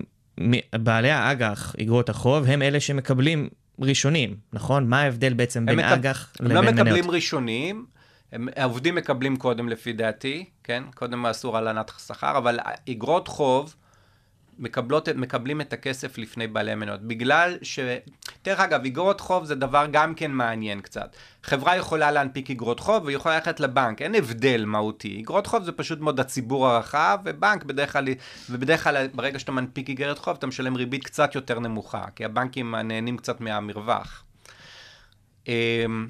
[0.75, 3.49] בעלי האג"ח, אגרות החוב, הם אלה שמקבלים
[3.81, 4.89] ראשונים, נכון?
[4.89, 6.87] מה ההבדל בעצם בין מקב- אג"ח הם לבין לא מניות?
[6.87, 7.87] מקבלים ראשונים,
[8.33, 10.83] הם, העובדים מקבלים קודם לפי דעתי, כן?
[10.95, 12.59] קודם אסור הלנת שכר, אבל
[12.91, 13.75] אגרות חוב
[14.61, 17.00] מקבלות, מקבלים את הכסף לפני בעלי מניות.
[17.00, 17.78] בגלל ש...
[18.44, 21.16] דרך אגב, אגרות חוב זה דבר גם כן מעניין קצת.
[21.42, 25.20] חברה יכולה להנפיק אגרות חוב והיא יכולה ללכת לבנק, אין הבדל מהותי.
[25.20, 28.08] אגרות חוב זה פשוט מאוד הציבור הרחב, ובנק בדרך כלל,
[28.50, 32.74] ובדרך כלל ברגע שאתה מנפיק אגרת חוב אתה משלם ריבית קצת יותר נמוכה, כי הבנקים
[32.74, 34.24] נהנים קצת מהמרווח.
[35.48, 36.08] אמ,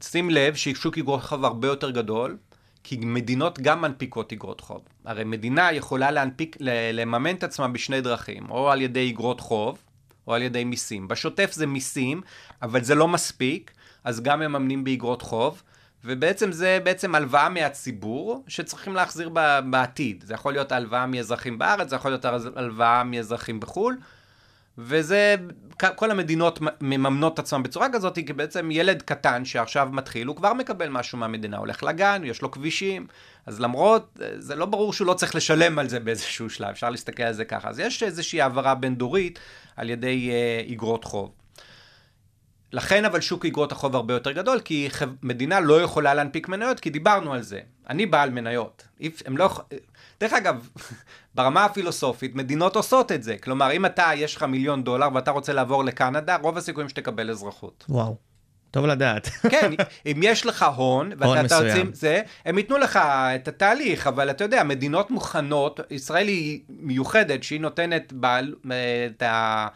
[0.00, 2.36] שים לב ששוק אגרות חוב הרבה יותר גדול,
[2.84, 4.80] כי מדינות גם מנפיקות אגרות חוב.
[5.04, 6.56] הרי מדינה יכולה להנפיק,
[6.92, 9.78] לממן את עצמה בשני דרכים, או על ידי אגרות חוב,
[10.26, 11.08] או על ידי מיסים.
[11.08, 12.20] בשוטף זה מיסים,
[12.62, 13.70] אבל זה לא מספיק,
[14.04, 15.62] אז גם מממנים באגרות חוב,
[16.04, 19.30] ובעצם זה בעצם הלוואה מהציבור שצריכים להחזיר
[19.70, 20.24] בעתיד.
[20.26, 22.24] זה יכול להיות הלוואה מאזרחים בארץ, זה יכול להיות
[22.56, 23.96] הלוואה מאזרחים בחו"ל,
[24.78, 25.36] וזה,
[25.96, 30.52] כל המדינות מממנות את עצמן בצורה כזאת, כי בעצם ילד קטן שעכשיו מתחיל, הוא כבר
[30.52, 33.06] מקבל משהו מהמדינה, הולך לגן, יש לו כבישים,
[33.46, 37.22] אז למרות, זה לא ברור שהוא לא צריך לשלם על זה באיזשהו שלב, אפשר להסתכל
[37.22, 37.68] על זה ככה.
[37.68, 39.38] אז יש איזושהי העברה בין-דורית
[39.76, 41.41] על ידי אה, איגרות חוב.
[42.72, 44.88] לכן אבל שוק איגרות החוב הרבה יותר גדול, כי
[45.22, 47.60] מדינה לא יכולה להנפיק מניות, כי דיברנו על זה.
[47.88, 48.88] אני בעל מניות.
[49.26, 49.50] הם לא...
[50.20, 50.68] דרך אגב,
[51.34, 53.36] ברמה הפילוסופית, מדינות עושות את זה.
[53.36, 57.84] כלומר, אם אתה, יש לך מיליון דולר ואתה רוצה לעבור לקנדה, רוב הסיכויים שתקבל אזרחות.
[57.88, 58.16] וואו,
[58.70, 59.26] טוב לדעת.
[59.52, 59.72] כן,
[60.06, 61.68] אם יש לך הון, הון ואתה מסוים.
[61.68, 62.96] תרצים זה, הם ייתנו לך
[63.34, 68.54] את התהליך, אבל אתה יודע, מדינות מוכנות, ישראל היא מיוחדת, שהיא נותנת בעל,
[69.16, 69.66] את ה...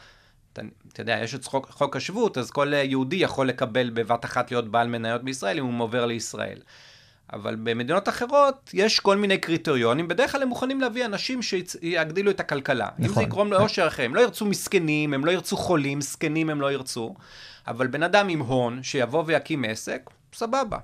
[0.58, 4.50] אתה, אתה יודע, יש את חוק, חוק השבות, אז כל יהודי יכול לקבל בבת אחת
[4.50, 6.58] להיות בעל מניות בישראל אם הוא עובר לישראל.
[7.32, 12.40] אבל במדינות אחרות יש כל מיני קריטריונים, בדרך כלל הם מוכנים להביא אנשים שיגדילו את
[12.40, 12.88] הכלכלה.
[12.98, 13.22] אם זה נכון.
[13.22, 17.14] יגרום לאושר אחר, הם לא ירצו מסכנים, הם לא ירצו חולים, זקנים הם לא ירצו,
[17.66, 20.78] אבל בן אדם עם הון שיבוא ויקים עסק, סבבה.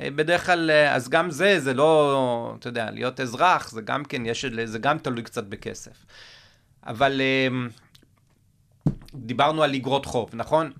[0.00, 4.04] אה, בדרך כלל, אה, אז גם זה, זה לא, אתה יודע, להיות אזרח, זה גם
[4.04, 6.04] כן, יש, זה גם תלוי קצת בכסף.
[6.86, 7.48] אבל אה,
[9.14, 10.72] דיברנו על אגרות חוב, נכון?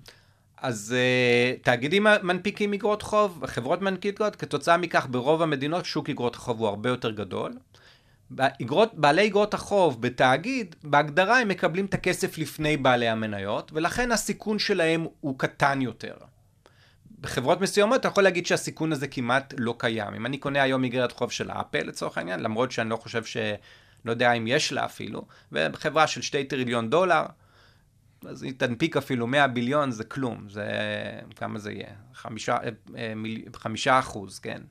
[0.57, 6.59] אז uh, תאגידים מנפיקים אגרות חוב, חברות מנפיקות, כתוצאה מכך ברוב המדינות שוק אגרות החוב
[6.59, 7.53] הוא הרבה יותר גדול.
[8.29, 14.59] באגרות, בעלי אגרות החוב בתאגיד, בהגדרה הם מקבלים את הכסף לפני בעלי המניות, ולכן הסיכון
[14.59, 16.15] שלהם הוא קטן יותר.
[17.21, 20.13] בחברות מסוימות אתה יכול להגיד שהסיכון הזה כמעט לא קיים.
[20.15, 23.37] אם אני קונה היום איגרת חוב של אפל לצורך העניין, למרות שאני לא חושב ש...
[24.05, 27.23] לא יודע אם יש לה אפילו, ובחברה של 2 טריליון דולר,
[28.27, 30.69] אז היא תנפיק אפילו 100 ביליון, זה כלום, זה,
[31.35, 31.93] כמה זה יהיה?
[32.13, 32.57] חמישה,
[32.97, 33.13] אה,
[33.55, 34.61] חמישה אחוז, כן.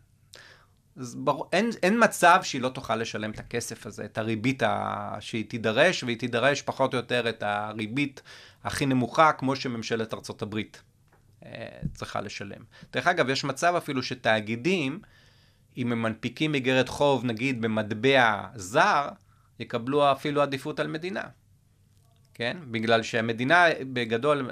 [0.96, 1.38] אז בר...
[1.52, 5.16] אין, אין מצב שהיא לא תוכל לשלם את הכסף הזה, את הריבית ה...
[5.20, 8.22] שהיא תידרש, והיא תידרש פחות או יותר את הריבית
[8.64, 10.82] הכי נמוכה, כמו שממשלת ארצות הברית
[11.44, 11.50] אה,
[11.94, 12.62] צריכה לשלם.
[12.92, 15.00] דרך אגב, יש מצב אפילו שתאגידים,
[15.76, 19.08] אם הם מנפיקים איגרת חוב, נגיד במטבע זר,
[19.58, 21.22] יקבלו אפילו עדיפות על מדינה.
[22.34, 22.56] כן?
[22.70, 24.50] בגלל שהמדינה, בגדול,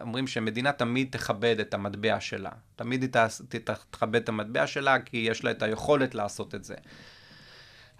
[0.00, 2.50] אומרים שהמדינה תמיד תכבד את המטבע שלה.
[2.76, 3.60] תמיד היא
[3.90, 6.74] תכבד את המטבע שלה, כי יש לה את היכולת לעשות את זה.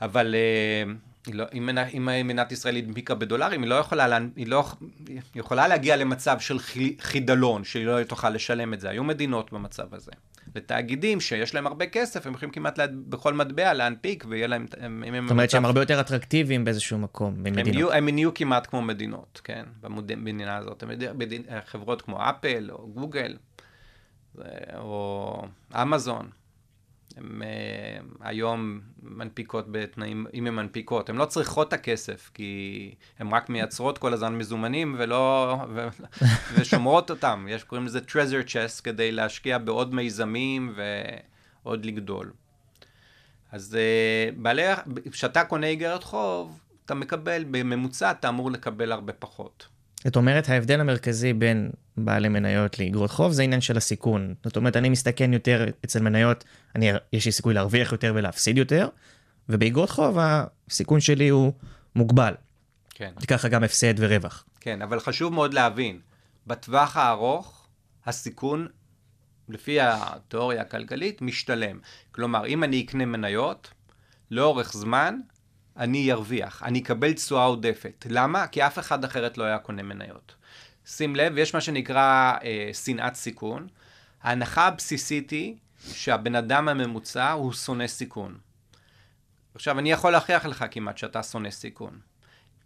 [0.03, 0.93] אבל אה,
[1.33, 4.65] לא, אם, אם מדינת ישראל הנפיקה בדולרים, היא לא יכולה, לה- היא לא,
[5.09, 8.91] היא יכולה להגיע למצב של חי- חידלון, שהיא לא תוכל לשלם את זה.
[8.91, 10.13] היו מדינות במצב הזה.
[10.55, 14.67] לתאגידים שיש להם הרבה כסף, הם יכולים כמעט לה, בכל מטבע להנפיק, ויהיה להם...
[14.81, 17.75] הם, הם זאת אומרת שהם הרבה יותר אטרקטיביים באיזשהו מקום הם ממדינות.
[17.75, 20.83] נהיו, הם נהיו כמעט כמו מדינות, כן, במדינה הזאת.
[20.83, 23.37] הם חברות כמו אפל או גוגל
[24.79, 25.43] או
[25.83, 26.31] אמזון,
[27.17, 33.29] הם אה, היום מנפיקות בתנאים, אם הן מנפיקות, הן לא צריכות את הכסף, כי הן
[33.35, 35.89] רק מייצרות כל הזמן מזומנים ולא, ו,
[36.55, 37.47] ושומרות אותם.
[37.51, 40.75] יש, קוראים לזה treasure chest כדי להשקיע בעוד מיזמים
[41.65, 42.33] ועוד לגדול.
[43.53, 44.63] אז אה, בעלי,
[45.11, 49.67] כשאתה קונה איגרת חוב, אתה מקבל, בממוצע אתה אמור לקבל הרבה פחות.
[50.05, 54.35] זאת אומרת, ההבדל המרכזי בין בעלי מניות לאגרות חוב זה עניין של הסיכון.
[54.45, 56.45] זאת אומרת, אני מסתכן יותר אצל מניות,
[56.75, 58.89] אני, יש לי סיכוי להרוויח יותר ולהפסיד יותר,
[59.49, 61.53] ובאגרות חוב הסיכון שלי הוא
[61.97, 62.35] מוגבל.
[62.91, 63.13] כן.
[63.29, 64.45] ככה גם הפסד ורווח.
[64.61, 66.01] כן, אבל חשוב מאוד להבין,
[66.47, 67.67] בטווח הארוך,
[68.07, 68.69] הסיכון,
[69.49, 71.79] לפי התיאוריה הכלכלית, משתלם.
[72.13, 73.71] כלומר, אם אני אקנה מניות,
[74.31, 75.21] לאורך זמן,
[75.77, 78.07] אני ארוויח, אני אקבל תשואה עודפת.
[78.11, 78.47] למה?
[78.47, 80.35] כי אף אחד אחרת לא היה קונה מניות.
[80.87, 83.69] שים לב, יש מה שנקרא אה, שנאת סיכון.
[84.23, 85.57] ההנחה הבסיסית היא
[85.93, 88.39] שהבן אדם הממוצע הוא שונא סיכון.
[89.55, 91.99] עכשיו, אני יכול להוכיח לך כמעט שאתה שונא סיכון.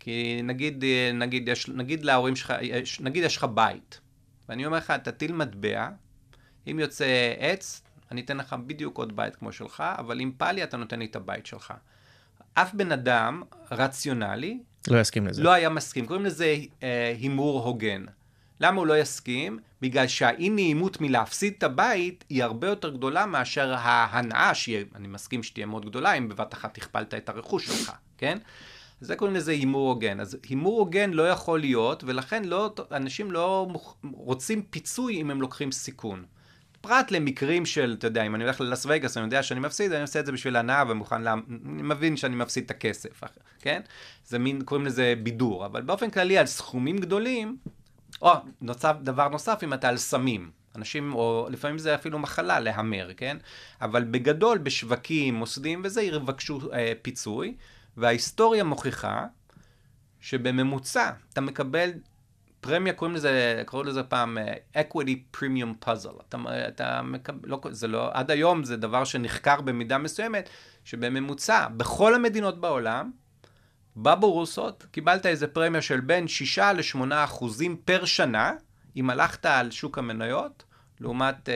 [0.01, 4.01] כי נגיד, נגיד, יש, נגיד להורים שלך, יש, נגיד יש לך בית,
[4.49, 5.89] ואני אומר לך, תטיל מטבע,
[6.71, 10.77] אם יוצא עץ, אני אתן לך בדיוק עוד בית כמו שלך, אבל אם פאלי, אתה
[10.77, 11.75] נותן לי את הבית שלך.
[12.55, 14.59] אף בן אדם רציונלי
[14.89, 15.43] לא יסכים לזה.
[15.43, 16.07] לא היה מסכים.
[16.07, 18.05] קוראים לזה אה, הימור הוגן.
[18.61, 19.59] למה הוא לא יסכים?
[19.81, 25.67] בגלל שהאי נעימות מלהפסיד את הבית היא הרבה יותר גדולה מאשר ההנאה, שאני מסכים שתהיה
[25.67, 28.39] מאוד גדולה, אם בבת אחת הכפלת את הרכוש שלך, כן?
[29.01, 30.21] זה קוראים לזה הימור הוגן.
[30.21, 33.69] אז הימור הוגן לא יכול להיות, ולכן לא, אנשים לא.
[34.13, 36.25] רוצים פיצוי אם הם לוקחים סיכון.
[36.81, 40.03] פרט למקרים של, אתה יודע, אם אני הולך ללאס וגאס, אני יודע שאני מפסיד, אני
[40.03, 41.33] עושה את זה בשביל הנאה ומוכן, לה...
[41.33, 43.23] אני מבין שאני מפסיד את הכסף,
[43.59, 43.81] כן?
[44.27, 45.67] זה מין, קוראים לזה בידור.
[45.67, 47.57] אבל באופן כללי, על סכומים גדולים,
[48.23, 50.51] או, נוצב, דבר נוסף, אם אתה על סמים.
[50.77, 53.37] אנשים, או לפעמים זה אפילו מחלה, להמר, כן?
[53.81, 57.55] אבל בגדול, בשווקים, מוסדיים וזה, יבקשו אה, פיצוי,
[57.97, 59.27] וההיסטוריה מוכיחה
[60.21, 61.91] שבממוצע אתה מקבל
[62.61, 66.23] פרמיה, קוראים לזה, קראו לזה פעם אה, equity premium puzzle.
[66.29, 66.39] אתה,
[66.69, 70.49] אתה מקבל, לא, זה לא, עד היום זה דבר שנחקר במידה מסוימת,
[70.85, 73.11] שבממוצע, בכל המדינות בעולם,
[74.03, 78.53] בבורסות, קיבלת איזה פרמיה של בין 6 ל-8 אחוזים פר שנה,
[78.97, 80.65] אם הלכת על שוק המניות,
[81.01, 81.55] לעומת אה,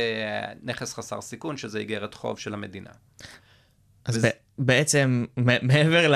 [0.62, 2.90] נכס חסר סיכון, שזה איגרת חוב של המדינה.
[4.05, 5.24] אז וזה- בעצם
[5.62, 6.12] מעבר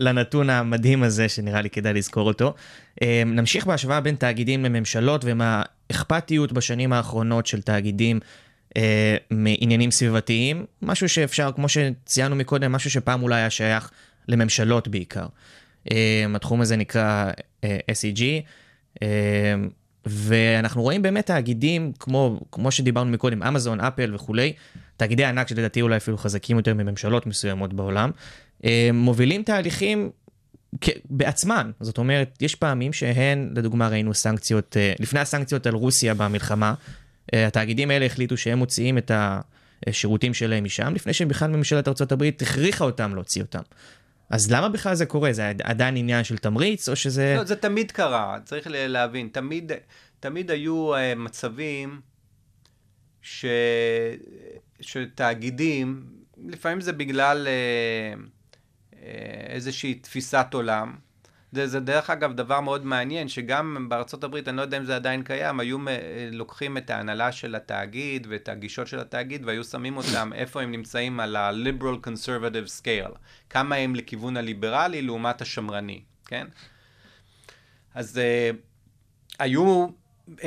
[0.00, 2.54] לנתון המדהים הזה שנראה לי כדאי לזכור אותו,
[3.02, 8.20] אה, נמשיך בהשוואה בין תאגידים לממשלות ומהאכפתיות בשנים האחרונות של תאגידים
[8.76, 13.90] אה, מעניינים סביבתיים, משהו שאפשר, כמו שציינו מקודם, משהו שפעם אולי היה שייך
[14.28, 15.26] לממשלות בעיקר.
[15.90, 17.30] אה, התחום הזה נקרא
[17.64, 18.22] אה, SEG.
[19.02, 19.54] אה,
[20.06, 24.52] ואנחנו רואים באמת תאגידים כמו, כמו שדיברנו מקודם, אמזון, אפל וכולי,
[24.96, 28.10] תאגידי ענק שלדעתי אולי אפילו חזקים יותר מממשלות מסוימות בעולם,
[28.64, 30.10] אה, מובילים תהליכים
[31.04, 31.72] בעצמם.
[31.80, 36.74] זאת אומרת, יש פעמים שהן, לדוגמה ראינו סנקציות, אה, לפני הסנקציות על רוסיה במלחמה,
[37.34, 39.10] אה, התאגידים האלה החליטו שהם מוציאים את
[39.86, 43.62] השירותים שלהם משם, לפני שבכלל ממשלת ארה"ב הכריחה אותם להוציא אותם.
[44.30, 45.32] אז למה בכלל זה קורה?
[45.32, 47.34] זה עדיין עניין של תמריץ, או שזה...
[47.38, 49.28] לא, זה תמיד קרה, צריך להבין.
[49.32, 49.72] תמיד,
[50.20, 52.00] תמיד היו uh, מצבים
[53.22, 53.44] ש...
[54.80, 56.06] שתאגידים,
[56.48, 58.20] לפעמים זה בגלל uh,
[58.92, 58.96] uh,
[59.48, 60.96] איזושהי תפיסת עולם.
[61.52, 64.96] זה, זה דרך אגב דבר מאוד מעניין, שגם בארצות הברית, אני לא יודע אם זה
[64.96, 65.88] עדיין קיים, היו uh,
[66.32, 71.20] לוקחים את ההנהלה של התאגיד ואת הגישות של התאגיד והיו שמים אותם איפה הם נמצאים
[71.20, 73.16] על ה-liberal conservative scale.
[73.50, 76.46] כמה הם לכיוון הליברלי לעומת השמרני, כן?
[77.94, 78.56] אז uh,
[79.38, 79.86] היו,
[80.28, 80.40] uh,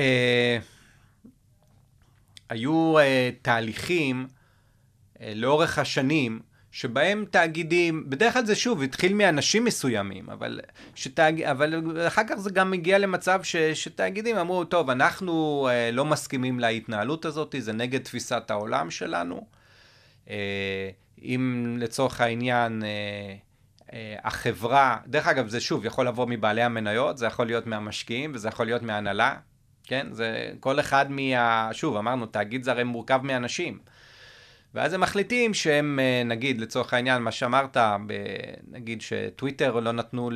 [2.49, 3.01] היו uh,
[3.41, 6.39] תהליכים uh, לאורך השנים,
[6.73, 10.59] שבהם תאגידים, בדרך כלל זה שוב, התחיל מאנשים מסוימים, אבל,
[10.95, 16.05] שתאג, אבל אחר כך זה גם הגיע למצב ש, שתאגידים אמרו, טוב, אנחנו uh, לא
[16.05, 19.45] מסכימים להתנהלות הזאת, זה נגד תפיסת העולם שלנו.
[20.25, 20.29] Uh,
[21.21, 23.93] אם לצורך העניין uh, uh,
[24.23, 28.65] החברה, דרך אגב, זה שוב יכול לבוא מבעלי המניות, זה יכול להיות מהמשקיעים וזה יכול
[28.65, 29.35] להיות מההנהלה,
[29.83, 30.07] כן?
[30.11, 31.69] זה כל אחד מה...
[31.71, 33.79] שוב, אמרנו, תאגיד זה הרי מורכב מאנשים.
[34.73, 37.77] ואז הם מחליטים שהם, אה, נגיד, לצורך העניין, מה שאמרת,
[38.71, 40.29] נגיד שטוויטר לא נתנו.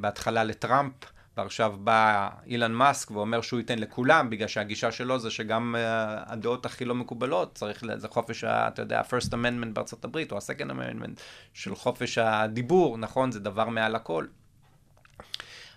[0.00, 0.94] בהתחלה לטראמפ,
[1.36, 6.66] ועכשיו בא אילן מאסק ואומר שהוא ייתן לכולם, בגלל שהגישה שלו זה שגם uh, הדעות
[6.66, 11.20] הכי לא מקובלות, צריך, זה חופש, אתה יודע, ה-first amendment בארצות הברית, או ה-second amendment
[11.52, 13.32] של חופש הדיבור, נכון?
[13.32, 14.26] זה דבר מעל הכל.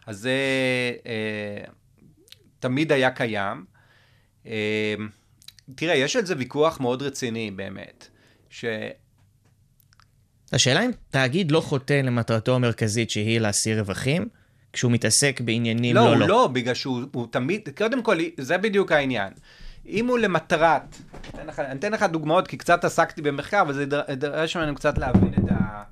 [0.06, 0.32] אז זה
[1.04, 1.70] uh,
[2.60, 3.66] תמיד היה קיים.
[4.44, 4.48] Uh,
[5.76, 8.08] תראה, יש על זה ויכוח מאוד רציני באמת,
[8.50, 8.66] ש...
[10.54, 14.28] השאלה אם תאגיד לא חוטא למטרתו המרכזית שהיא להשיא רווחים,
[14.74, 16.28] כשהוא מתעסק בעניינים לא, לא לא.
[16.28, 19.34] לא, בגלל שהוא הוא תמיד, קודם כל, זה בדיוק העניין.
[19.88, 20.96] אם הוא למטרת,
[21.30, 24.98] אתן לך, אני אתן לך דוגמאות, כי קצת עסקתי במחקר, וזה דר- דרש ממנו קצת
[24.98, 25.84] להבין את, ה,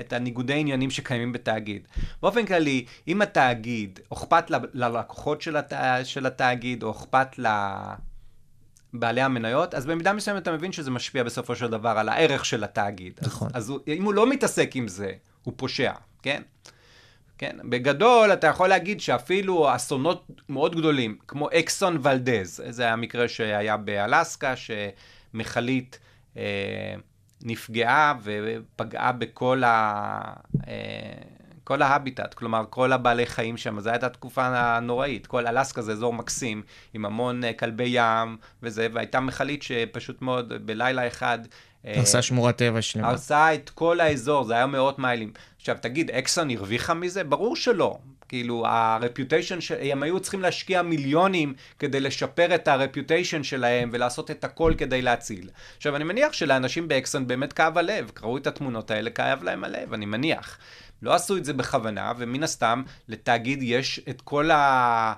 [0.00, 1.88] את הניגודי עניינים שקיימים בתאגיד.
[2.22, 5.72] באופן כללי, אם התאגיד, אכפת ל- ללקוחות של, הת,
[6.04, 7.38] של התאגיד, או אכפת
[8.94, 12.64] לבעלי המניות, אז במידה מסוימת אתה מבין שזה משפיע בסופו של דבר על הערך של
[12.64, 13.20] התאגיד.
[13.22, 13.48] נכון.
[13.54, 15.12] אז, אז הוא, אם הוא לא מתעסק עם זה,
[15.42, 16.42] הוא פושע, כן?
[17.38, 23.28] כן, בגדול אתה יכול להגיד שאפילו אסונות מאוד גדולים, כמו אקסון ולדז, זה היה מקרה
[23.28, 25.98] שהיה באלסקה, שמכלית
[26.36, 26.94] אה,
[27.42, 30.22] נפגעה ופגעה בכל ה...
[30.68, 30.72] אה,
[31.70, 35.26] כל ההביטט, כלומר כל הבעלי חיים שם, זו הייתה תקופה נוראית.
[35.26, 36.62] כל אלסקה זה אזור מקסים,
[36.94, 41.38] עם המון אה, כלבי ים וזה, והייתה מכלית שפשוט מאוד בלילה אחד...
[41.86, 43.08] אה, הרסה שמורת טבע שלמה.
[43.08, 45.32] הרסה את כל האזור, זה היה מאות מיילים.
[45.56, 47.24] עכשיו, תגיד, אקסון הרוויחה מזה?
[47.24, 47.98] ברור שלא.
[48.28, 49.58] כאילו, הרפיוטיישן,
[49.90, 55.50] הם היו צריכים להשקיע מיליונים כדי לשפר את הרפיוטיישן שלהם ולעשות את הכל כדי להציל.
[55.76, 59.92] עכשיו, אני מניח שלאנשים באקסון באמת כאב הלב, קראו את התמונות האלה, כאב להם הלב,
[59.92, 60.58] אני מניח.
[61.02, 65.12] לא עשו את זה בכוונה, ומן הסתם, לתאגיד יש את כל ה...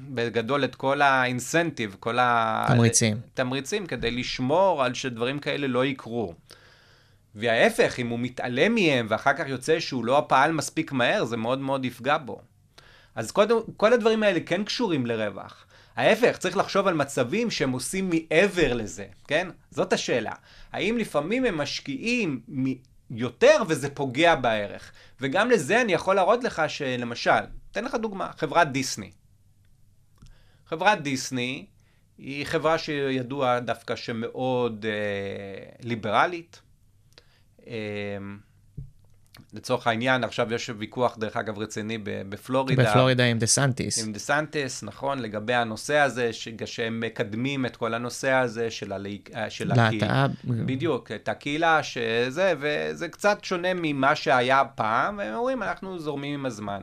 [0.00, 2.64] בגדול את כל האינסנטיב, כל ה...
[2.68, 3.20] תמריצים.
[3.34, 6.34] תמריצים כדי לשמור על שדברים כאלה לא יקרו.
[7.34, 11.58] וההפך, אם הוא מתעלם מהם ואחר כך יוצא שהוא לא פעל מספיק מהר, זה מאוד
[11.58, 12.40] מאוד יפגע בו.
[13.14, 15.64] אז קודם, כל הדברים האלה כן קשורים לרווח.
[15.96, 19.48] ההפך, צריך לחשוב על מצבים שהם עושים מעבר לזה, כן?
[19.70, 20.32] זאת השאלה.
[20.72, 22.40] האם לפעמים הם משקיעים
[23.10, 24.92] יותר וזה פוגע בערך?
[25.20, 27.30] וגם לזה אני יכול להראות לך שלמשל,
[27.72, 29.10] אתן לך דוגמה, חברת דיסני.
[30.66, 31.66] חברת דיסני
[32.18, 36.60] היא חברה שידוע דווקא שמאוד אה, ליברלית.
[37.66, 38.18] אה,
[39.54, 42.90] לצורך העניין, עכשיו יש ויכוח, דרך אגב, רציני בפלורידה.
[42.90, 44.04] בפלורידה עם דה סנטיס.
[44.04, 48.92] עם דה סנטס, נכון, לגבי הנושא הזה, ש- שהם מקדמים את כל הנושא הזה של,
[48.92, 49.10] הלא...
[49.48, 50.06] של הקהילה.
[50.06, 50.52] להט"ב.
[50.66, 56.46] בדיוק, את הקהילה שזה, וזה קצת שונה ממה שהיה פעם, והם אומרים, אנחנו זורמים עם
[56.46, 56.82] הזמן.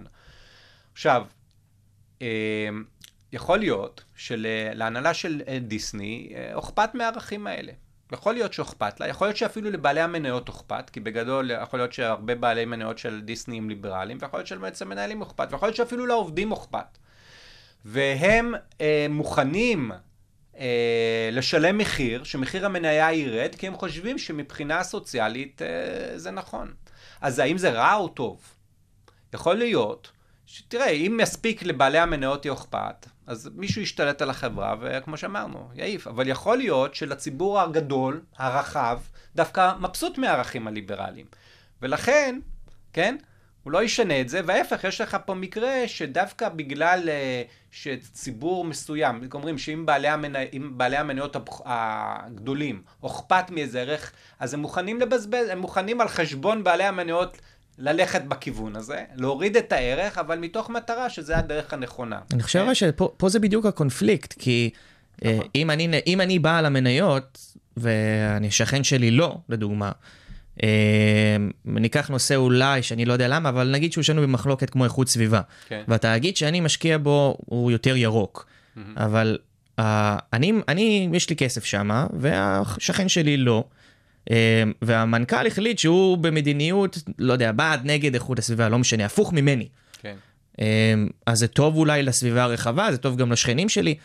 [0.93, 1.25] עכשיו,
[2.21, 2.27] אה,
[3.33, 7.71] יכול להיות שלהנהלה של אה, דיסני אה, אכפת מהערכים האלה.
[8.11, 12.35] יכול להיות שאכפת לה, יכול להיות שאפילו לבעלי המניות אכפת, כי בגדול יכול להיות שהרבה
[12.35, 16.51] בעלי מניות של דיסני הם ליברליים, ויכול להיות שלמעצם מנהלים אכפת, ויכול להיות שאפילו לעובדים
[16.51, 16.97] אכפת.
[17.85, 19.91] והם אה, מוכנים
[20.57, 26.73] אה, לשלם מחיר, שמחיר המניה ירד, כי הם חושבים שמבחינה סוציאלית אה, זה נכון.
[27.21, 28.41] אז האם זה רע או טוב?
[29.33, 30.11] יכול להיות
[30.47, 36.07] שתראה, אם מספיק לבעלי המניות יהיה אכפת, אז מישהו ישתלט על החברה, וכמו שאמרנו, יעיף.
[36.07, 38.99] אבל יכול להיות שלציבור הגדול, הרחב,
[39.35, 41.25] דווקא מבסוט מהערכים הליברליים.
[41.81, 42.39] ולכן,
[42.93, 43.15] כן,
[43.63, 49.29] הוא לא ישנה את זה, וההפך, יש לך פה מקרה שדווקא בגלל uh, שציבור מסוים,
[49.33, 50.33] אומרים שאם בעלי, המנ...
[50.77, 51.35] בעלי המניות
[51.65, 57.37] הגדולים אכפת מאיזה ערך, אז הם מוכנים לבזבז, הם מוכנים על חשבון בעלי המניות
[57.77, 62.19] ללכת בכיוון הזה, להוריד את הערך, אבל מתוך מטרה שזה הדרך הנכונה.
[62.33, 64.69] אני חושב אבל שפה פה זה בדיוק הקונפליקט, כי
[65.21, 65.47] נכון.
[65.55, 69.91] אם אני, אם אני בעל המניות, ואני שכן שלי לא, לדוגמה,
[70.63, 75.07] אה, ניקח נושא אולי, שאני לא יודע למה, אבל נגיד שהוא שנוי במחלוקת כמו איכות
[75.09, 75.41] סביבה.
[75.67, 75.83] כן.
[75.87, 78.45] והתאגיד שאני משקיע בו הוא יותר ירוק.
[78.97, 79.37] אבל
[79.79, 79.83] uh,
[80.33, 83.63] אני, אני, יש לי כסף שם, והשכן שלי לא.
[84.27, 84.29] Uh,
[84.81, 89.67] והמנכ"ל החליט שהוא במדיניות, לא יודע, בעד, נגד איכות הסביבה, לא משנה, הפוך ממני.
[90.01, 90.15] כן.
[90.55, 90.59] Uh,
[91.25, 93.95] אז זה טוב אולי לסביבה הרחבה, זה טוב גם לשכנים שלי,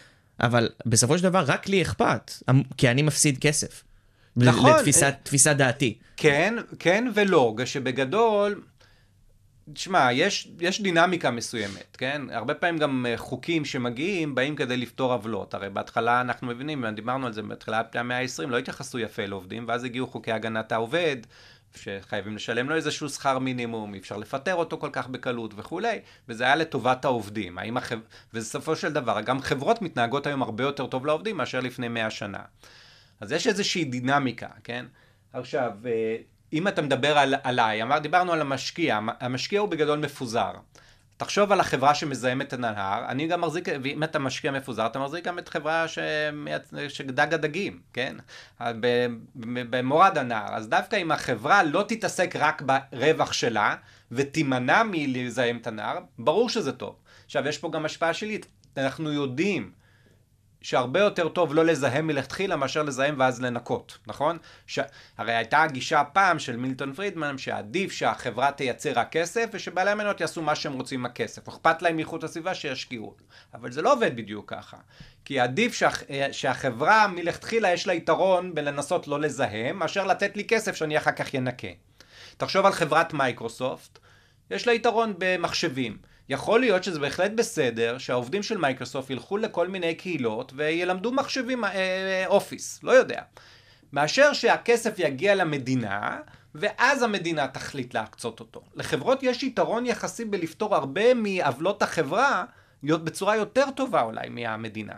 [0.41, 3.85] אבל בסופו של דבר רק לי אכפת, אמ- כי אני מפסיד כסף.
[4.37, 4.71] נכון.
[4.71, 5.99] לתפיסת תפיסת דעתי.
[6.17, 8.61] כן, כן ולא, שבגדול,
[9.73, 12.23] תשמע, יש, יש דינמיקה מסוימת, כן?
[12.31, 15.55] הרבה פעמים גם אה, חוקים שמגיעים באים כדי לפתור עוולות.
[15.55, 19.85] הרי בהתחלה אנחנו מבינים, דיברנו על זה בתחילת המאה ה-20, לא התייחסו יפה לעובדים, ואז
[19.85, 21.17] הגיעו חוקי הגנת העובד,
[21.75, 26.45] שחייבים לשלם לו איזשהו שכר מינימום, אי אפשר לפטר אותו כל כך בקלות וכולי, וזה
[26.45, 27.59] היה לטובת העובדים.
[27.77, 27.99] החב...
[28.35, 32.43] ובסופו של דבר, גם חברות מתנהגות היום הרבה יותר טוב לעובדים מאשר לפני 100 שנה.
[33.21, 34.87] אז יש איזושהי דינמיקה, כן?
[35.33, 36.17] עכשיו, אה,
[36.53, 40.53] אם אתה מדבר על, עליי, אמר, דיברנו על המשקיע, המשקיע הוא בגדול מפוזר.
[41.17, 45.25] תחשוב על החברה שמזהמת את הנהר, אני גם מחזיק, ואם אתה משקיע מפוזר, אתה מחזיק
[45.25, 46.71] גם את חברה שמייצ...
[46.89, 48.17] שדג הדגים, כן?
[49.71, 50.55] במורד הנהר.
[50.55, 53.75] אז דווקא אם החברה לא תתעסק רק ברווח שלה,
[54.13, 56.97] ותימנע מלזהם את הנהר, ברור שזה טוב.
[57.25, 58.47] עכשיו, יש פה גם השפעה שלילית.
[58.77, 59.73] אנחנו יודעים
[60.63, 64.39] שהרבה יותר טוב לא לזהם מלכתחילה מאשר לזהם ואז לנקות, נכון?
[64.67, 64.79] ש...
[65.19, 70.43] הרי הייתה הגישה פעם של מילטון פרידמן שעדיף שהחברה תייצר רק כסף ושבעלי המניות יעשו
[70.43, 71.49] מה שהם רוצים עם הכסף.
[71.49, 73.15] אכפת להם מאיכות הסביבה שישקיעו.
[73.55, 74.77] אבל זה לא עובד בדיוק ככה.
[75.25, 75.89] כי עדיף שה...
[76.33, 81.35] שהחברה מלכתחילה יש לה יתרון בלנסות לא לזהם מאשר לתת לי כסף שאני אחר כך
[81.35, 81.69] ינקה.
[82.37, 83.99] תחשוב על חברת מייקרוסופט,
[84.51, 86.12] יש לה יתרון במחשבים.
[86.29, 92.25] יכול להיות שזה בהחלט בסדר שהעובדים של מייקרוסופט ילכו לכל מיני קהילות וילמדו מחשבים אה,
[92.27, 93.23] אופיס, לא יודע.
[93.93, 96.19] מאשר שהכסף יגיע למדינה,
[96.55, 98.63] ואז המדינה תחליט להקצות אותו.
[98.75, 102.45] לחברות יש יתרון יחסי בלפתור הרבה מעוולות החברה
[102.83, 104.95] בצורה יותר טובה אולי מהמדינה.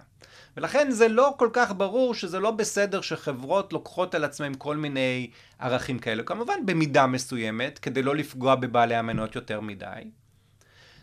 [0.56, 5.30] ולכן זה לא כל כך ברור שזה לא בסדר שחברות לוקחות על עצמם כל מיני
[5.58, 6.22] ערכים כאלה.
[6.22, 10.02] כמובן במידה מסוימת, כדי לא לפגוע בבעלי המניות יותר מדי.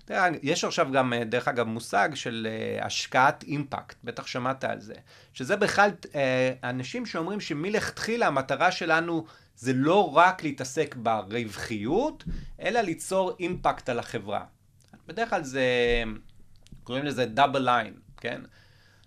[0.06, 4.94] תראה, יש עכשיו גם, דרך אגב, מושג של uh, השקעת אימפקט, בטח שמעת על זה,
[5.34, 6.08] שזה בכלל uh,
[6.64, 9.26] אנשים שאומרים שמלכתחילה המטרה שלנו
[9.56, 12.24] זה לא רק להתעסק ברווחיות,
[12.62, 14.44] אלא ליצור אימפקט על החברה.
[15.08, 15.64] בדרך כלל זה,
[16.84, 18.42] קוראים לזה דאבל ליין, כן?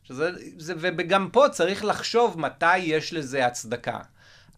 [0.05, 3.99] שזה, זה, וגם פה צריך לחשוב מתי יש לזה הצדקה.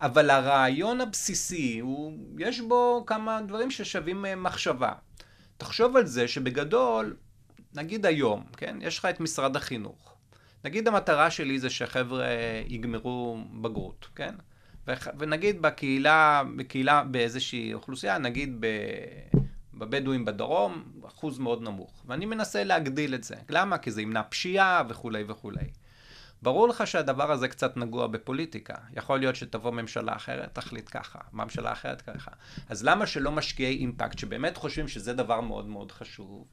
[0.01, 4.93] אבל הרעיון הבסיסי, הוא, יש בו כמה דברים ששווים מחשבה.
[5.57, 7.17] תחשוב על זה שבגדול,
[7.75, 10.15] נגיד היום, כן, יש לך את משרד החינוך.
[10.65, 12.27] נגיד המטרה שלי זה שחבר'ה
[12.69, 14.35] יגמרו בגרות, כן?
[15.19, 18.67] ונגיד בקהילה, בקהילה באיזושהי אוכלוסייה, נגיד ב...
[19.75, 22.03] בבדואים בדרום, אחוז מאוד נמוך.
[22.07, 23.35] ואני מנסה להגדיל את זה.
[23.49, 23.79] למה?
[23.79, 25.65] כי זה ימנע פשיעה וכולי וכולי.
[26.47, 28.75] ברור לך שהדבר הזה קצת נגוע בפוליטיקה.
[28.93, 32.31] יכול להיות שתבוא ממשלה אחרת, תחליט ככה, ממשלה אחרת ככה.
[32.69, 36.45] אז למה שלא משקיעי אימפקט, שבאמת חושבים שזה דבר מאוד מאוד חשוב,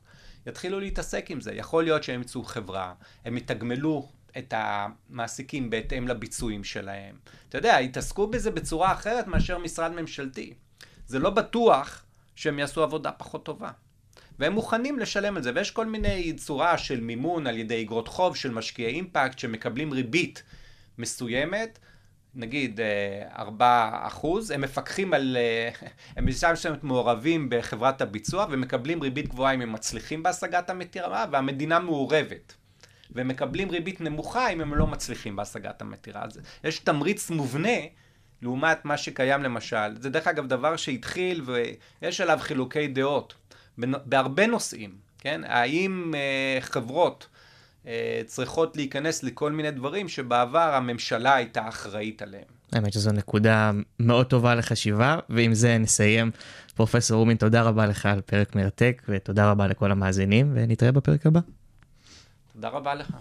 [0.48, 1.54] יתחילו להתעסק עם זה?
[1.54, 2.94] יכול להיות שהם ימצאו חברה,
[3.26, 7.16] הם יתגמלו את המעסיקים בהתאם לביצועים שלהם.
[7.50, 10.54] אתה יודע, יתעסקו בזה בצורה אחרת מאשר משרד ממשלתי.
[11.08, 13.72] זה לא בטוח שהם יעשו עבודה פחות טובה.
[14.40, 18.36] והם מוכנים לשלם על זה, ויש כל מיני צורה של מימון על ידי אגרות חוב
[18.36, 20.44] של משקיעי אימפקט שמקבלים ריבית
[20.98, 21.80] מסוימת,
[22.36, 22.80] נגיד
[23.38, 25.70] 4 אחוז, הם מפקחים על, אה,
[26.18, 31.80] הם בשלב מסוים מעורבים בחברת הביצוע ומקבלים ריבית גבוהה אם הם מצליחים בהשגת המטירה והמדינה
[31.80, 32.56] מעורבת.
[33.12, 36.24] והם מקבלים ריבית נמוכה אם הם לא מצליחים בהשגת המטירה.
[36.24, 37.78] אז יש תמריץ מובנה
[38.42, 40.02] לעומת מה שקיים למשל.
[40.02, 41.44] זה דרך אגב דבר שהתחיל
[42.02, 43.34] ויש עליו חילוקי דעות
[43.78, 45.42] בהרבה נושאים, כן?
[45.46, 47.28] האם אה, חברות
[47.88, 52.44] אה, צריכות להיכנס לכל מיני דברים שבעבר הממשלה הייתה אחראית עליהם.
[52.72, 56.32] האמת שזו נקודה מאוד טובה לחשיבה, ועם זה נסיים.
[56.76, 61.40] פרופסור רומין, תודה רבה לך על פרק מרתק, ותודה רבה לכל המאזינים, ונתראה בפרק הבא.
[62.54, 63.16] תודה רבה לך.